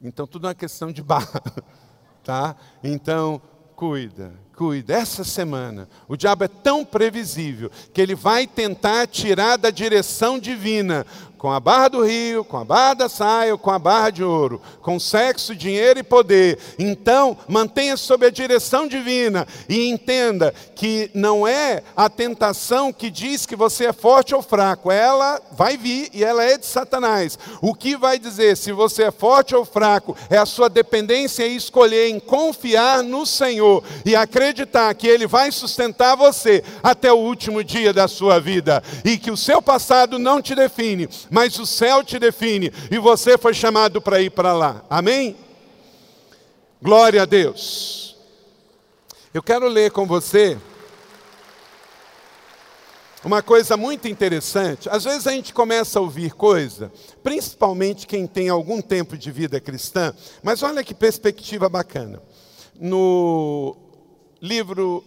[0.00, 1.42] Então, tudo é uma questão de barra,
[2.24, 2.56] tá?
[2.82, 3.40] Então,
[3.76, 9.70] cuida, cuida, essa semana, o diabo é tão previsível que ele vai tentar tirar da
[9.70, 11.06] direção divina
[11.40, 14.60] com a barra do rio, com a barra da saia, com a barra de ouro,
[14.82, 16.58] com sexo, dinheiro e poder.
[16.78, 23.46] Então, mantenha sob a direção divina e entenda que não é a tentação que diz
[23.46, 27.38] que você é forte ou fraco, ela vai vir e ela é de Satanás.
[27.62, 31.56] O que vai dizer se você é forte ou fraco é a sua dependência e
[31.56, 37.64] escolher em confiar no Senhor e acreditar que Ele vai sustentar você até o último
[37.64, 42.02] dia da sua vida e que o seu passado não te define mas o céu
[42.02, 44.84] te define e você foi chamado para ir para lá.
[44.90, 45.36] Amém?
[46.82, 48.16] Glória a Deus.
[49.32, 50.58] Eu quero ler com você
[53.22, 54.88] uma coisa muito interessante.
[54.88, 56.90] Às vezes a gente começa a ouvir coisa,
[57.22, 62.22] principalmente quem tem algum tempo de vida cristã, mas olha que perspectiva bacana.
[62.74, 63.76] No
[64.40, 65.04] livro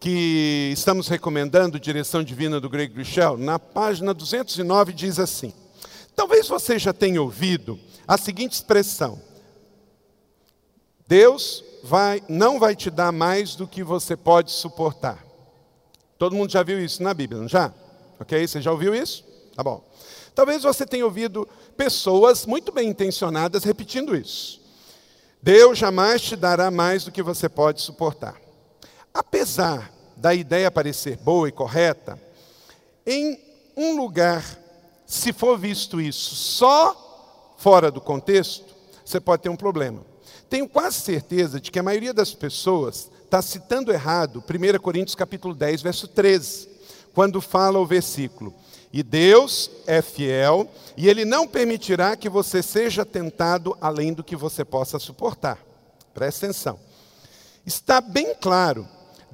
[0.00, 5.52] que estamos recomendando, Direção Divina do Greg Michel, na página 209 diz assim:
[6.14, 9.20] Talvez você já tenha ouvido a seguinte expressão:
[11.06, 15.24] Deus vai, não vai te dar mais do que você pode suportar.
[16.16, 17.72] Todo mundo já viu isso na Bíblia, não já?
[18.20, 18.46] Ok?
[18.46, 19.24] Você já ouviu isso?
[19.54, 19.84] Tá bom.
[20.34, 24.60] Talvez você tenha ouvido pessoas muito bem intencionadas repetindo isso.
[25.42, 28.47] Deus jamais te dará mais do que você pode suportar.
[29.18, 32.16] Apesar da ideia parecer boa e correta,
[33.04, 33.36] em
[33.76, 34.44] um lugar,
[35.04, 38.72] se for visto isso só fora do contexto,
[39.04, 40.06] você pode ter um problema.
[40.48, 45.52] Tenho quase certeza de que a maioria das pessoas está citando errado 1 Coríntios capítulo
[45.52, 46.68] 10, verso 13,
[47.12, 48.54] quando fala o versículo:
[48.92, 54.36] E Deus é fiel, e Ele não permitirá que você seja tentado além do que
[54.36, 55.58] você possa suportar.
[56.14, 56.78] Presta atenção.
[57.66, 58.86] Está bem claro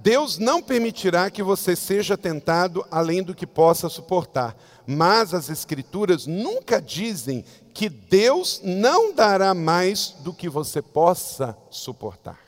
[0.04, 4.54] Deus não permitirá que você seja tentado além do que possa suportar.
[4.86, 12.38] Mas as Escrituras nunca dizem que Deus não dará mais do que você possa suportar.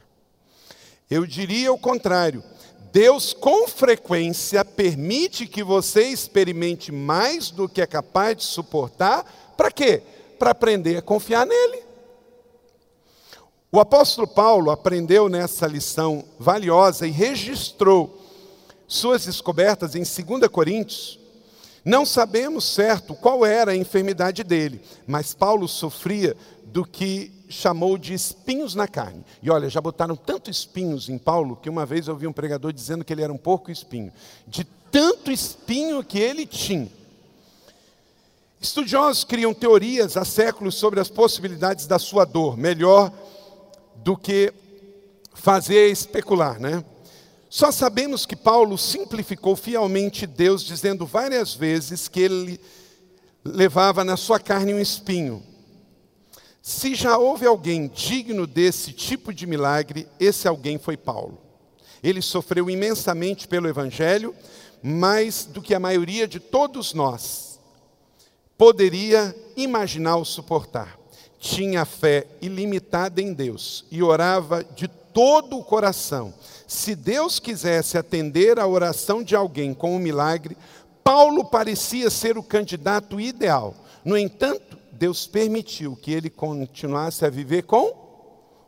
[1.10, 2.44] Eu diria o contrário.
[2.92, 9.24] Deus, com frequência, permite que você experimente mais do que é capaz de suportar.
[9.56, 10.02] Para quê?
[10.38, 11.85] Para aprender a confiar nele.
[13.76, 18.18] O apóstolo Paulo aprendeu nessa lição valiosa e registrou
[18.88, 21.18] suas descobertas em 2 Coríntios.
[21.84, 26.34] Não sabemos certo qual era a enfermidade dele, mas Paulo sofria
[26.64, 29.22] do que chamou de espinhos na carne.
[29.42, 32.72] E olha, já botaram tanto espinhos em Paulo que uma vez eu ouvi um pregador
[32.72, 34.10] dizendo que ele era um porco espinho,
[34.48, 36.90] de tanto espinho que ele tinha.
[38.58, 43.12] Estudiosos criam teorias há séculos sobre as possibilidades da sua dor, melhor
[44.06, 44.54] do que
[45.34, 46.84] fazer especular, né?
[47.50, 52.60] Só sabemos que Paulo simplificou fielmente Deus, dizendo várias vezes que ele
[53.44, 55.42] levava na sua carne um espinho.
[56.62, 61.40] Se já houve alguém digno desse tipo de milagre, esse alguém foi Paulo.
[62.00, 64.32] Ele sofreu imensamente pelo Evangelho,
[64.84, 67.58] mais do que a maioria de todos nós
[68.56, 70.96] poderia imaginar ou suportar
[71.46, 76.34] tinha fé ilimitada em Deus e orava de todo o coração.
[76.66, 80.56] Se Deus quisesse atender a oração de alguém com um milagre,
[81.04, 83.76] Paulo parecia ser o candidato ideal.
[84.04, 87.94] No entanto, Deus permitiu que ele continuasse a viver com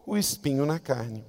[0.06, 1.24] o espinho na carne.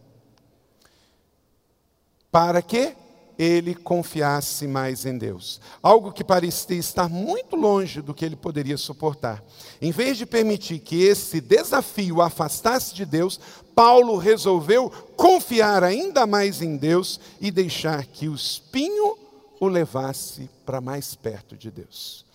[2.31, 2.95] Para quê?
[3.39, 5.61] Ele confiasse mais em Deus.
[5.81, 9.41] Algo que parecia estar muito longe do que ele poderia suportar.
[9.81, 13.39] Em vez de permitir que esse desafio afastasse de Deus,
[13.73, 19.17] Paulo resolveu confiar ainda mais em Deus e deixar que o espinho
[19.57, 22.25] o levasse para mais perto de Deus.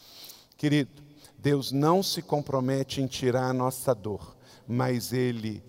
[0.57, 1.03] Querido,
[1.37, 4.35] Deus não se compromete em tirar a nossa dor,
[4.67, 5.63] mas Ele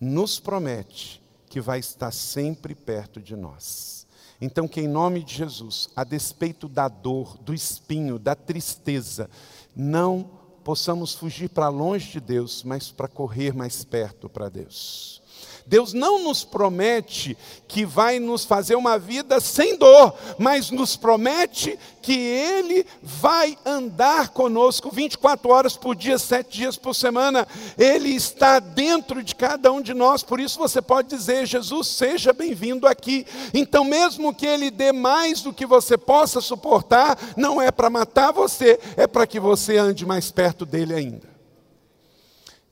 [0.00, 4.01] nos promete que vai estar sempre perto de nós.
[4.44, 9.30] Então, que em nome de Jesus, a despeito da dor, do espinho, da tristeza,
[9.72, 10.28] não
[10.64, 15.21] possamos fugir para longe de Deus, mas para correr mais perto para Deus.
[15.66, 17.36] Deus não nos promete
[17.66, 24.28] que vai nos fazer uma vida sem dor, mas nos promete que Ele vai andar
[24.30, 27.46] conosco 24 horas por dia, sete dias por semana.
[27.78, 32.32] Ele está dentro de cada um de nós, por isso você pode dizer: Jesus, seja
[32.32, 33.26] bem-vindo aqui.
[33.54, 38.32] Então, mesmo que Ele dê mais do que você possa suportar, não é para matar
[38.32, 41.32] você, é para que você ande mais perto dele ainda.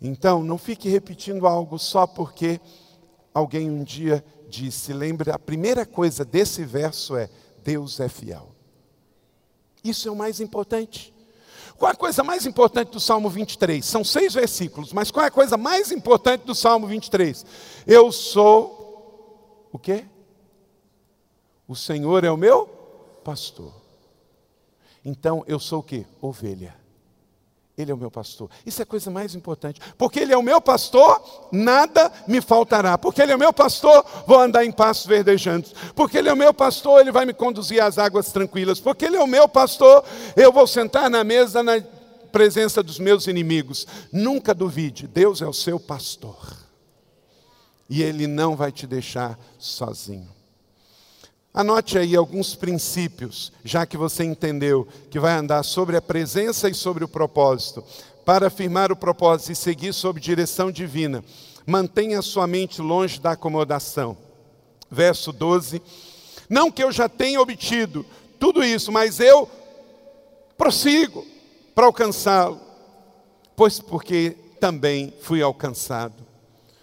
[0.02, 2.58] Então, não fique repetindo algo só porque
[3.32, 7.30] Alguém um dia disse, lembre, a primeira coisa desse verso é:
[7.62, 8.54] Deus é fiel.
[9.82, 11.14] Isso é o mais importante.
[11.78, 13.84] Qual é a coisa mais importante do Salmo 23?
[13.84, 17.46] São seis versículos, mas qual é a coisa mais importante do Salmo 23?
[17.86, 20.04] Eu sou o quê?
[21.66, 22.66] O Senhor é o meu
[23.24, 23.72] pastor.
[25.04, 26.04] Então eu sou o quê?
[26.20, 26.79] Ovelha.
[27.80, 28.50] Ele é o meu pastor.
[28.64, 29.80] Isso é a coisa mais importante.
[29.96, 32.98] Porque Ele é o meu pastor, nada me faltará.
[32.98, 35.72] Porque Ele é o meu pastor, vou andar em passos verdejantes.
[35.94, 38.80] Porque Ele é o meu pastor, Ele vai me conduzir às águas tranquilas.
[38.80, 40.04] Porque Ele é o meu pastor,
[40.36, 41.80] eu vou sentar na mesa na
[42.30, 43.86] presença dos meus inimigos.
[44.12, 46.56] Nunca duvide, Deus é o seu pastor.
[47.88, 50.39] E Ele não vai te deixar sozinho.
[51.52, 56.74] Anote aí alguns princípios, já que você entendeu que vai andar sobre a presença e
[56.74, 57.82] sobre o propósito.
[58.24, 61.24] Para afirmar o propósito e seguir sob direção divina,
[61.66, 64.16] mantenha sua mente longe da acomodação.
[64.88, 65.82] Verso 12:
[66.48, 68.06] Não que eu já tenha obtido
[68.38, 69.50] tudo isso, mas eu
[70.56, 71.26] prossigo
[71.74, 72.60] para alcançá-lo,
[73.56, 76.20] pois porque também fui alcançado.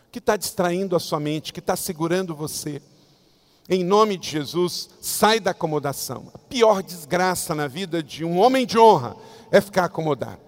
[0.07, 2.82] O que está distraindo a sua mente, que está segurando você?
[3.70, 6.32] Em nome de Jesus, sai da acomodação.
[6.34, 9.15] A pior desgraça na vida de um homem de honra
[9.51, 10.39] é ficar acomodado.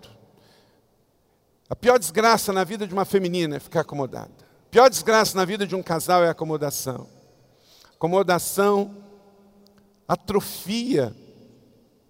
[1.69, 4.31] A pior desgraça na vida de uma feminina é ficar acomodada.
[4.67, 7.07] A pior desgraça na vida de um casal é a acomodação.
[7.93, 8.95] Acomodação
[10.07, 11.13] atrofia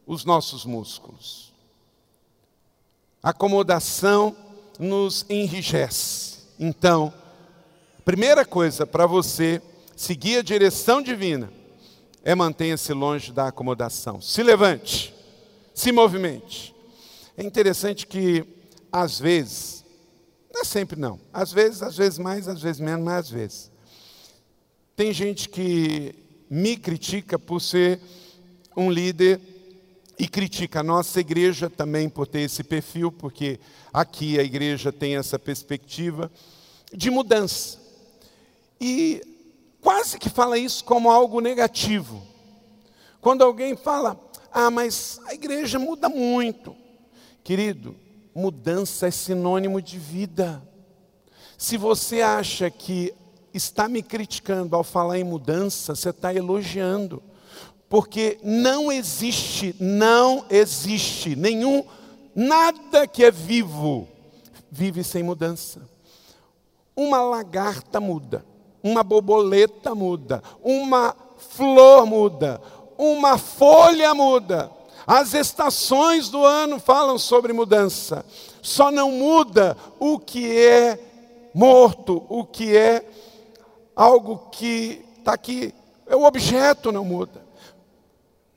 [0.05, 1.53] os nossos músculos.
[3.21, 4.35] Acomodação
[4.77, 6.39] nos enrijece.
[6.57, 7.13] Então,
[8.05, 9.61] primeira coisa para você
[9.99, 11.51] seguir a direção divina,
[12.23, 14.21] é mantenha-se longe da acomodação.
[14.21, 15.13] Se levante,
[15.73, 16.73] se movimente.
[17.35, 18.45] É interessante que,
[18.89, 19.83] às vezes,
[20.53, 23.71] não é sempre não, às vezes, às vezes mais, às vezes menos, mas às vezes.
[24.95, 26.15] Tem gente que
[26.49, 27.99] me critica por ser
[28.77, 29.41] um líder
[30.17, 33.59] e critica a nossa igreja também por ter esse perfil, porque
[33.91, 36.31] aqui a igreja tem essa perspectiva
[36.93, 37.77] de mudança.
[38.79, 39.28] E
[39.81, 42.21] quase que fala isso como algo negativo.
[43.21, 44.19] Quando alguém fala,
[44.51, 46.75] ah, mas a igreja muda muito.
[47.43, 47.95] Querido,
[48.33, 50.61] mudança é sinônimo de vida.
[51.57, 53.13] Se você acha que
[53.53, 57.21] está me criticando ao falar em mudança, você está elogiando.
[57.89, 61.83] Porque não existe, não existe nenhum,
[62.35, 64.07] nada que é vivo,
[64.71, 65.81] vive sem mudança.
[66.95, 68.45] Uma lagarta muda
[68.83, 72.61] uma borboleta muda, uma flor muda,
[72.97, 74.71] uma folha muda.
[75.05, 78.25] As estações do ano falam sobre mudança.
[78.61, 80.99] Só não muda o que é
[81.53, 83.09] morto, o que é
[83.95, 85.73] algo que está aqui.
[86.05, 87.43] É o objeto não muda.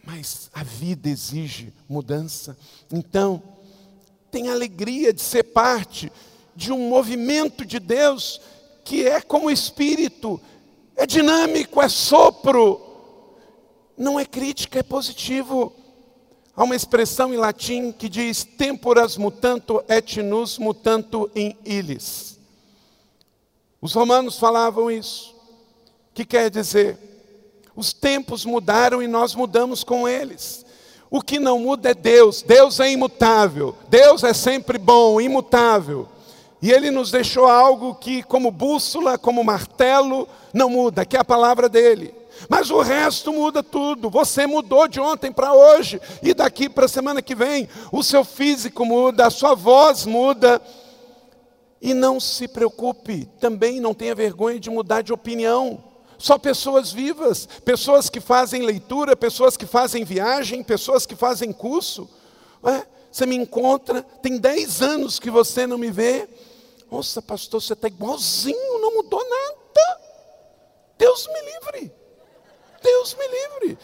[0.04, 2.56] Mas a vida exige mudança.
[2.92, 3.42] Então,
[4.30, 6.12] tem alegria de ser parte
[6.54, 8.40] de um movimento de Deus
[8.84, 10.40] que é como espírito,
[10.96, 12.80] é dinâmico, é sopro.
[13.96, 15.72] Não é crítica, é positivo.
[16.54, 22.38] Há uma expressão em latim que diz temporas mutanto et nus mutanto in illis.
[23.80, 25.34] Os romanos falavam isso.
[26.10, 26.98] O que quer dizer?
[27.74, 30.64] Os tempos mudaram e nós mudamos com eles.
[31.10, 32.42] O que não muda é Deus.
[32.42, 33.76] Deus é imutável.
[33.88, 36.08] Deus é sempre bom, imutável.
[36.62, 41.24] E ele nos deixou algo que, como bússola, como martelo, não muda, que é a
[41.24, 42.14] palavra dele.
[42.48, 44.08] Mas o resto muda tudo.
[44.08, 47.68] Você mudou de ontem para hoje e daqui para a semana que vem.
[47.90, 50.62] O seu físico muda, a sua voz muda.
[51.80, 55.82] E não se preocupe, também não tenha vergonha de mudar de opinião.
[56.16, 62.08] Só pessoas vivas, pessoas que fazem leitura, pessoas que fazem viagem, pessoas que fazem curso.
[62.62, 66.28] É, você me encontra, tem 10 anos que você não me vê.
[66.92, 70.00] Nossa, pastor, você está igualzinho, não mudou nada.
[70.98, 71.90] Deus me livre.
[72.82, 73.78] Deus me livre.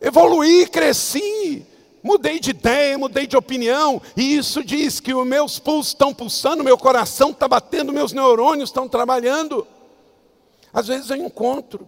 [0.00, 1.64] Evoluí, cresci,
[2.02, 6.64] mudei de ideia, mudei de opinião, e isso diz que os meus pulsos estão pulsando,
[6.64, 9.64] meu coração está batendo, meus neurônios estão trabalhando.
[10.72, 11.86] Às vezes eu encontro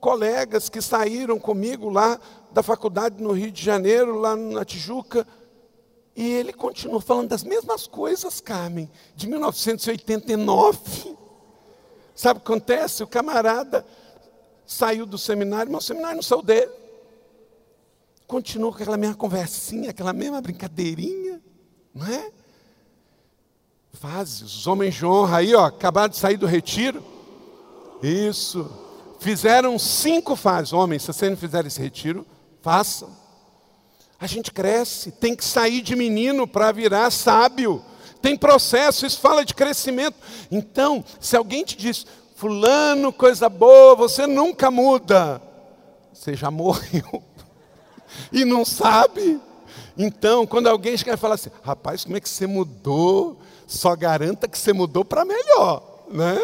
[0.00, 2.18] colegas que saíram comigo lá
[2.50, 5.24] da faculdade no Rio de Janeiro, lá na Tijuca,
[6.14, 11.16] e ele continua falando das mesmas coisas, Carmen, de 1989.
[12.14, 13.02] Sabe o que acontece?
[13.02, 13.86] O camarada
[14.66, 16.70] saiu do seminário, mas o seminário não saiu dele.
[18.26, 21.40] Continua com aquela mesma conversinha, aquela mesma brincadeirinha,
[21.94, 22.30] não é?
[23.92, 27.02] Fases, os homens de honra aí, ó, acabaram de sair do retiro.
[28.02, 28.70] Isso.
[29.18, 30.72] Fizeram cinco fases.
[30.72, 32.26] Homens, se vocês não fizerem esse retiro,
[32.62, 33.19] façam.
[34.20, 37.82] A gente cresce, tem que sair de menino para virar sábio.
[38.20, 40.16] Tem processo, isso fala de crescimento.
[40.50, 42.06] Então, se alguém te diz,
[42.36, 45.40] Fulano, coisa boa, você nunca muda,
[46.12, 47.22] você já morreu
[48.30, 49.40] e não sabe.
[49.96, 53.38] Então, quando alguém chega e fala assim, rapaz, como é que você mudou?
[53.66, 56.38] Só garanta que você mudou para melhor, né?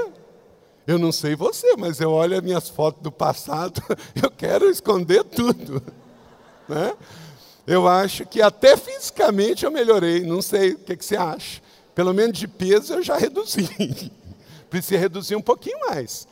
[0.87, 3.83] Eu não sei você, mas eu olho as minhas fotos do passado,
[4.23, 5.83] eu quero esconder tudo,
[6.69, 6.95] né?
[7.67, 11.61] Eu acho que até fisicamente eu melhorei, não sei o que, que você acha.
[11.95, 14.13] Pelo menos de peso eu já reduzi.
[14.71, 16.29] Precisa reduzir um pouquinho mais.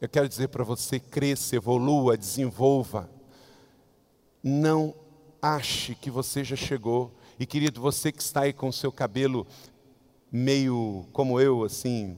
[0.00, 3.10] Eu quero dizer para você: cresça, evolua, desenvolva.
[4.42, 4.94] Não
[5.40, 7.12] ache que você já chegou.
[7.38, 9.46] E querido, você que está aí com o seu cabelo
[10.30, 12.16] meio como eu, assim,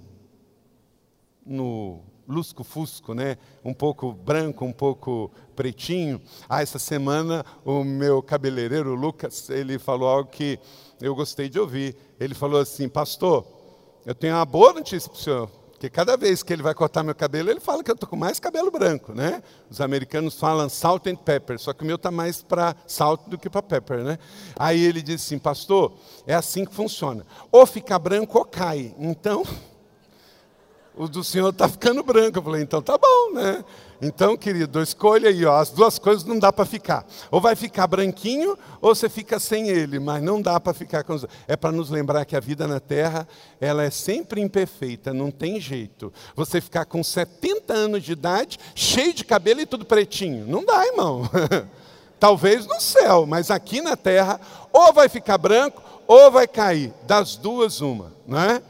[1.45, 3.37] no lusco-fusco, né?
[3.65, 6.21] Um pouco branco, um pouco pretinho.
[6.49, 10.59] Ah, essa semana o meu cabeleireiro, Lucas, ele falou algo que
[11.01, 11.97] eu gostei de ouvir.
[12.19, 13.47] Ele falou assim, pastor,
[14.05, 15.65] eu tenho uma boa notícia para o senhor.
[15.85, 18.17] Porque cada vez que ele vai cortar meu cabelo, ele fala que eu estou com
[18.17, 19.43] mais cabelo branco, né?
[19.69, 23.37] Os americanos falam salt and pepper, só que o meu está mais para salt do
[23.37, 24.19] que para pepper, né?
[24.57, 25.93] Aí ele disse assim, pastor,
[26.27, 27.27] é assim que funciona.
[27.53, 28.95] Ou fica branco ou cai.
[28.99, 29.45] Então,
[30.97, 32.39] o do senhor está ficando branco.
[32.39, 33.65] Eu falei, então tá bom, né?
[34.03, 37.07] Então, querido, escolha aí, ó, as duas coisas não dá para ficar.
[37.31, 41.15] Ou vai ficar branquinho, ou você fica sem ele, mas não dá para ficar com
[41.15, 41.25] os...
[41.49, 43.27] É para nos lembrar que a vida na Terra,
[43.61, 46.13] ela é sempre imperfeita, não tem jeito.
[46.37, 50.47] Você ficar com 70 anos de idade, cheio de cabelo e tudo pretinho.
[50.47, 51.23] Não dá, irmão.
[52.21, 54.41] Talvez no céu, mas aqui na Terra,
[54.73, 56.93] ou vai ficar branco, ou vai cair.
[57.07, 58.63] Das duas, uma, não é?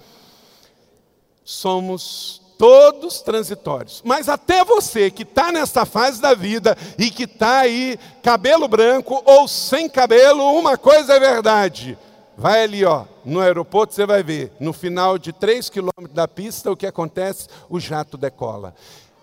[1.45, 4.01] Somos todos transitórios.
[4.05, 9.23] Mas até você que está nessa fase da vida e que está aí, cabelo branco
[9.25, 11.99] ou sem cabelo, uma coisa é verdade.
[12.37, 16.71] Vai ali, ó, no aeroporto, você vai ver, no final de 3 quilômetros da pista,
[16.71, 17.49] o que acontece?
[17.71, 18.75] O jato decola.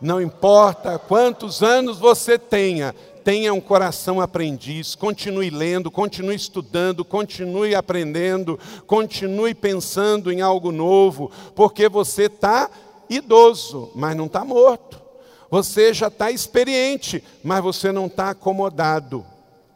[0.02, 7.76] Não importa quantos anos você tenha, tenha um coração aprendiz, continue lendo, continue estudando, continue
[7.76, 12.70] aprendendo, continue pensando em algo novo, porque você está
[13.08, 15.00] idoso, mas não está morto.
[15.52, 19.26] Você já está experiente, mas você não está acomodado.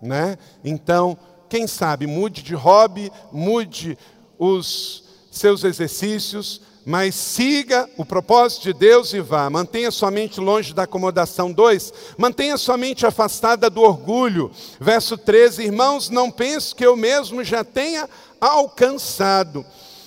[0.01, 0.37] Né?
[0.63, 1.17] Então,
[1.49, 3.97] quem sabe, mude de hobby, mude
[4.39, 9.49] os seus exercícios, mas siga o propósito de Deus e vá.
[9.49, 11.51] Mantenha sua mente longe da acomodação.
[11.51, 11.91] 2.
[12.15, 14.51] Mantenha sua mente afastada do orgulho.
[14.79, 18.07] Verso 13: Irmãos, não penso que eu mesmo já tenha
[18.39, 19.65] alcançado.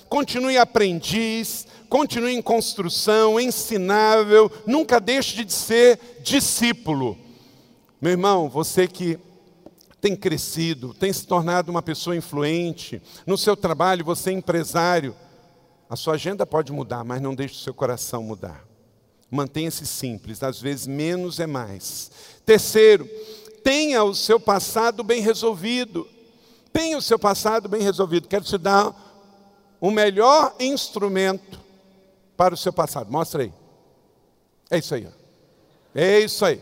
[0.08, 7.18] Continue aprendiz, continue em construção, ensinável, nunca deixe de ser discípulo.
[8.00, 9.18] Meu irmão, você que
[10.00, 15.14] tem crescido, tem se tornado uma pessoa influente, no seu trabalho você é empresário,
[15.88, 18.64] a sua agenda pode mudar, mas não deixe o seu coração mudar.
[19.30, 22.10] Mantenha-se simples, às vezes menos é mais.
[22.44, 23.06] Terceiro,
[23.62, 26.06] tenha o seu passado bem resolvido.
[26.72, 28.28] Tenha o seu passado bem resolvido.
[28.28, 28.94] Quero te dar
[29.80, 31.60] o melhor instrumento
[32.36, 33.10] para o seu passado.
[33.10, 33.52] Mostra aí.
[34.70, 35.08] É isso aí.
[35.94, 36.60] É isso aí.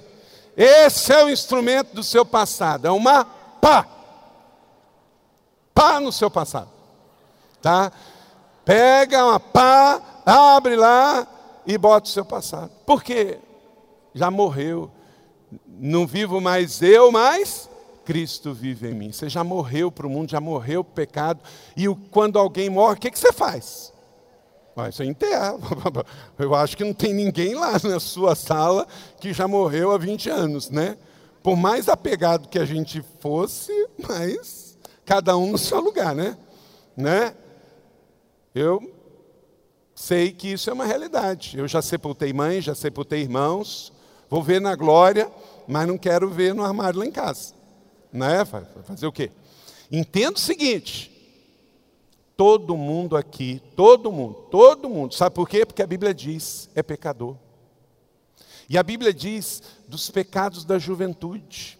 [0.56, 2.86] Esse é o instrumento do seu passado.
[2.86, 3.86] É uma pá.
[5.74, 6.70] Pá no seu passado.
[7.60, 7.92] Tá?
[8.66, 11.24] Pega uma pá, abre lá
[11.64, 12.72] e bota o seu passado.
[12.84, 13.38] Por quê?
[14.12, 14.90] Já morreu.
[15.68, 17.70] Não vivo mais eu, mas
[18.04, 19.12] Cristo vive em mim.
[19.12, 21.40] Você já morreu para o mundo, já morreu para o pecado.
[21.76, 23.92] E quando alguém morre, o que, que você faz?
[24.74, 25.54] Vai você enterra.
[26.36, 28.84] Eu acho que não tem ninguém lá na sua sala
[29.20, 30.98] que já morreu há 20 anos, né?
[31.40, 36.36] Por mais apegado que a gente fosse, mas cada um no seu lugar, né?
[36.96, 37.32] né?
[38.57, 38.90] Eu
[39.94, 41.59] sei que isso é uma realidade.
[41.59, 43.92] Eu já sepultei mãe, já sepultei irmãos,
[44.30, 45.30] vou ver na glória,
[45.68, 47.52] mas não quero ver no armário lá em casa.
[48.11, 48.46] Né?
[48.46, 49.30] Fazer o quê?
[49.92, 51.12] Entenda o seguinte:
[52.34, 55.66] todo mundo aqui, todo mundo, todo mundo, sabe por quê?
[55.66, 57.36] Porque a Bíblia diz é pecador.
[58.70, 61.78] E a Bíblia diz dos pecados da juventude.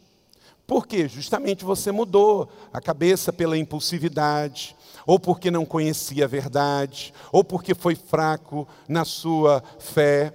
[0.67, 1.09] Por quê?
[1.09, 4.77] Justamente você mudou a cabeça pela impulsividade,
[5.07, 10.35] ou porque não conhecia a verdade, ou porque foi fraco na sua fé.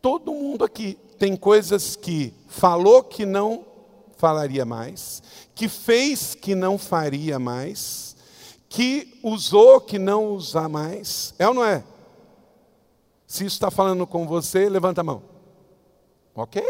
[0.00, 3.66] Todo mundo aqui tem coisas que falou que não
[4.16, 5.22] falaria mais,
[5.54, 8.16] que fez que não faria mais,
[8.68, 11.34] que usou que não usar mais.
[11.38, 11.84] É ou não é?
[13.26, 15.22] Se isso está falando com você, levanta a mão.
[16.34, 16.62] Ok?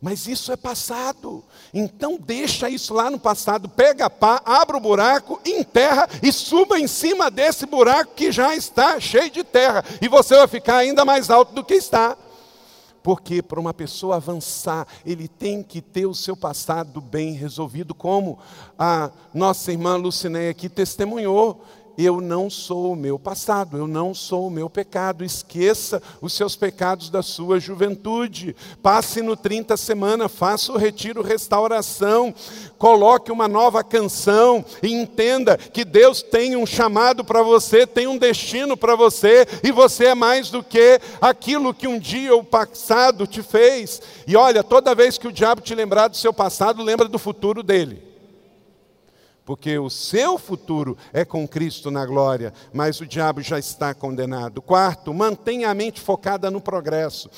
[0.00, 1.42] Mas isso é passado.
[1.74, 6.78] Então deixa isso lá no passado, pega a pá, abre o buraco, enterra e suba
[6.78, 9.84] em cima desse buraco que já está cheio de terra.
[10.00, 12.16] E você vai ficar ainda mais alto do que está.
[13.02, 18.38] Porque para uma pessoa avançar, ele tem que ter o seu passado bem resolvido, como
[18.78, 21.64] a nossa irmã Lucinéia aqui testemunhou
[21.98, 25.24] eu não sou o meu passado, eu não sou o meu pecado.
[25.24, 28.54] Esqueça os seus pecados da sua juventude.
[28.80, 32.32] Passe no 30 semana, faça o retiro restauração,
[32.78, 38.16] coloque uma nova canção e entenda que Deus tem um chamado para você, tem um
[38.16, 43.26] destino para você e você é mais do que aquilo que um dia o passado
[43.26, 44.00] te fez.
[44.24, 47.60] E olha, toda vez que o diabo te lembrar do seu passado, lembra do futuro
[47.60, 48.08] dele
[49.48, 54.60] porque o seu futuro é com Cristo na glória, mas o diabo já está condenado.
[54.60, 57.30] Quarto, mantenha a mente focada no progresso.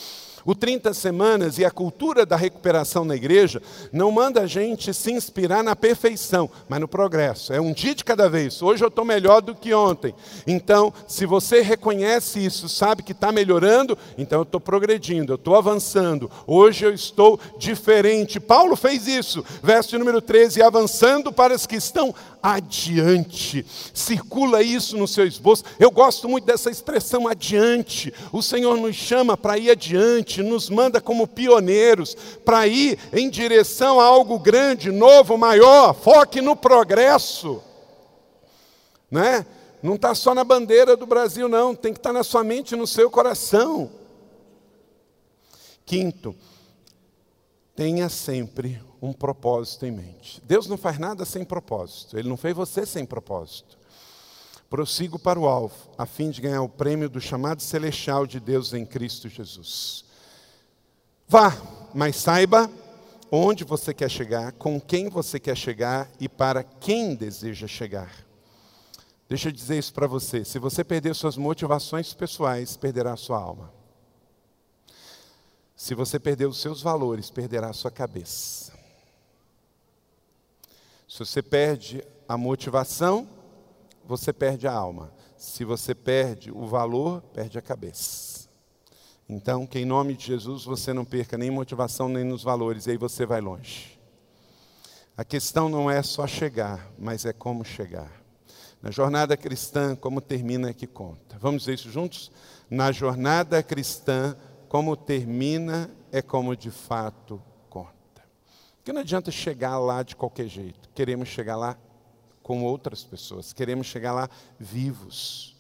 [0.45, 3.62] O 30 Semanas e a cultura da recuperação na igreja
[3.93, 7.53] não manda a gente se inspirar na perfeição, mas no progresso.
[7.53, 8.61] É um dia de cada vez.
[8.62, 10.14] Hoje eu estou melhor do que ontem.
[10.47, 15.57] Então, se você reconhece isso, sabe que está melhorando, então eu estou progredindo, eu estou
[15.57, 16.30] avançando.
[16.47, 18.41] Hoje eu estou diferente.
[18.41, 19.45] Paulo fez isso.
[19.62, 23.64] Verso número 13: avançando para os que estão adiante.
[23.93, 25.64] Circula isso no seu esboço.
[25.78, 28.12] Eu gosto muito dessa expressão adiante.
[28.32, 32.14] O Senhor nos chama para ir adiante, nos manda como pioneiros,
[32.44, 35.94] para ir em direção a algo grande, novo, maior.
[35.94, 37.62] Foque no progresso.
[39.10, 39.44] Né?
[39.82, 41.74] Não está só na bandeira do Brasil, não.
[41.74, 43.90] Tem que estar tá na sua mente no seu coração.
[45.84, 46.36] Quinto,
[47.74, 50.40] tenha sempre um propósito em mente.
[50.44, 53.78] Deus não faz nada sem propósito, Ele não fez você sem propósito.
[54.68, 58.72] Prossigo para o alvo, a fim de ganhar o prêmio do chamado celestial de Deus
[58.72, 60.04] em Cristo Jesus.
[61.30, 61.56] Vá,
[61.94, 62.68] mas saiba
[63.30, 68.12] onde você quer chegar, com quem você quer chegar e para quem deseja chegar.
[69.28, 73.72] Deixa eu dizer isso para você: se você perder suas motivações pessoais, perderá sua alma.
[75.76, 78.72] Se você perder os seus valores, perderá sua cabeça.
[81.08, 83.28] Se você perde a motivação,
[84.04, 85.12] você perde a alma.
[85.36, 88.29] Se você perde o valor, perde a cabeça.
[89.32, 92.90] Então, que em nome de Jesus você não perca nem motivação nem nos valores, e
[92.90, 93.98] aí você vai longe.
[95.16, 98.10] A questão não é só chegar, mas é como chegar.
[98.82, 101.38] Na jornada cristã, como termina é que conta.
[101.38, 102.32] Vamos dizer isso juntos?
[102.68, 104.36] Na jornada cristã,
[104.68, 107.40] como termina é como de fato
[108.90, 110.88] porque não adianta chegar lá de qualquer jeito.
[110.94, 111.76] Queremos chegar lá
[112.42, 114.28] com outras pessoas, queremos chegar lá
[114.58, 115.54] vivos.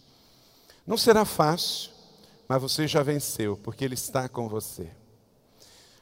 [0.84, 1.92] Não será fácil,
[2.50, 4.90] mas você já venceu, porque Ele está com você.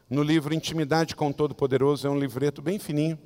[0.09, 3.19] No livro Intimidade com o Todo-Poderoso, é um livreto bem fininho,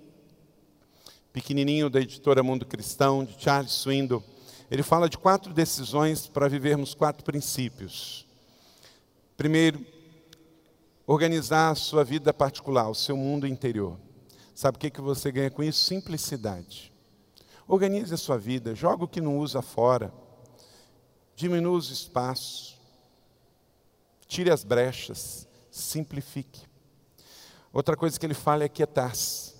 [1.33, 4.25] pequenininho, da editora Mundo Cristão, de Charles Swindoll.
[4.69, 8.27] Ele fala de quatro decisões para vivermos quatro princípios.
[9.37, 9.87] Primeiro,
[11.07, 13.97] organizar a sua vida particular, o seu mundo interior.
[14.53, 15.85] Sabe o que, que você ganha com isso?
[15.85, 16.93] Simplicidade.
[17.69, 20.13] Organize a sua vida, joga o que não usa fora,
[21.37, 22.82] diminua os espaços,
[24.33, 26.63] tire as brechas, simplifique.
[27.71, 29.55] Outra coisa que ele fala é quietar-se,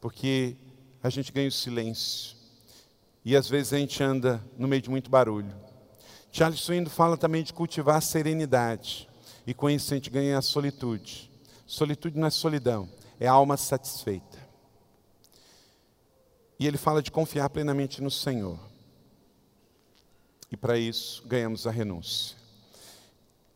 [0.00, 0.56] porque
[1.02, 2.36] a gente ganha o silêncio.
[3.24, 5.52] E às vezes a gente anda no meio de muito barulho.
[6.30, 9.08] Charles Swindoll fala também de cultivar a serenidade.
[9.44, 11.28] E com isso a gente ganha a solitude.
[11.66, 12.88] Solitude não é solidão,
[13.18, 14.38] é alma satisfeita.
[16.60, 18.58] E ele fala de confiar plenamente no Senhor.
[20.50, 22.35] E para isso ganhamos a renúncia.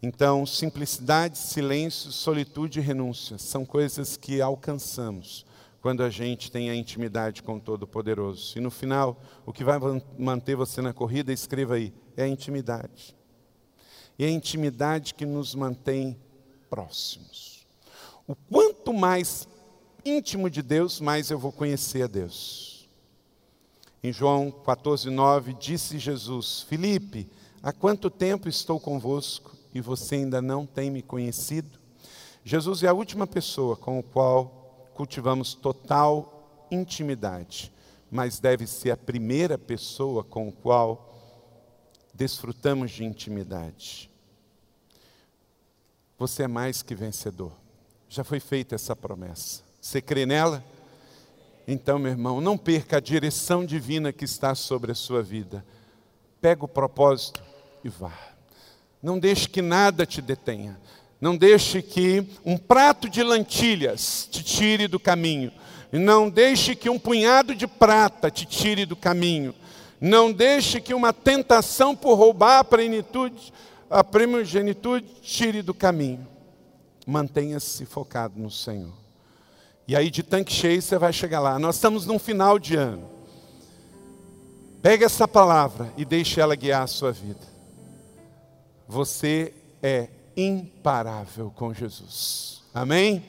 [0.02, 5.44] Então, simplicidade, silêncio, solitude e renúncia são coisas que alcançamos
[5.82, 8.56] quando a gente tem a intimidade com o Todo-Poderoso.
[8.56, 9.78] E no final, o que vai
[10.18, 13.14] manter você na corrida, escreva aí, é a intimidade.
[14.18, 16.18] E é a intimidade que nos mantém
[16.70, 17.66] próximos.
[18.26, 19.46] O quanto mais
[20.04, 22.88] íntimo de Deus, mais eu vou conhecer a Deus.
[24.02, 27.28] Em João 14:9 disse Jesus: Filipe,
[27.62, 31.78] há quanto tempo estou convosco e você ainda não tem me conhecido?
[32.44, 37.72] Jesus é a última pessoa com o qual cultivamos total intimidade,
[38.10, 41.14] mas deve ser a primeira pessoa com o qual
[42.14, 44.10] desfrutamos de intimidade.
[46.18, 47.52] Você é mais que vencedor.
[48.08, 49.62] Já foi feita essa promessa.
[49.80, 50.62] Você crê nela?
[51.66, 55.64] Então, meu irmão, não perca a direção divina que está sobre a sua vida.
[56.40, 57.42] Pega o propósito
[57.84, 58.12] e vá.
[59.02, 60.78] Não deixe que nada te detenha.
[61.20, 65.52] Não deixe que um prato de lentilhas te tire do caminho.
[65.92, 69.54] Não deixe que um punhado de prata te tire do caminho.
[70.00, 73.52] Não deixe que uma tentação por roubar a plenitude,
[73.90, 76.26] a primogenitude tire do caminho.
[77.06, 78.94] Mantenha-se focado no Senhor.
[79.86, 81.58] E aí de tanque cheio você vai chegar lá.
[81.58, 83.10] Nós estamos num final de ano.
[84.80, 87.49] Pegue essa palavra e deixe ela guiar a sua vida.
[88.90, 92.60] Você é imparável com Jesus.
[92.74, 93.22] Amém?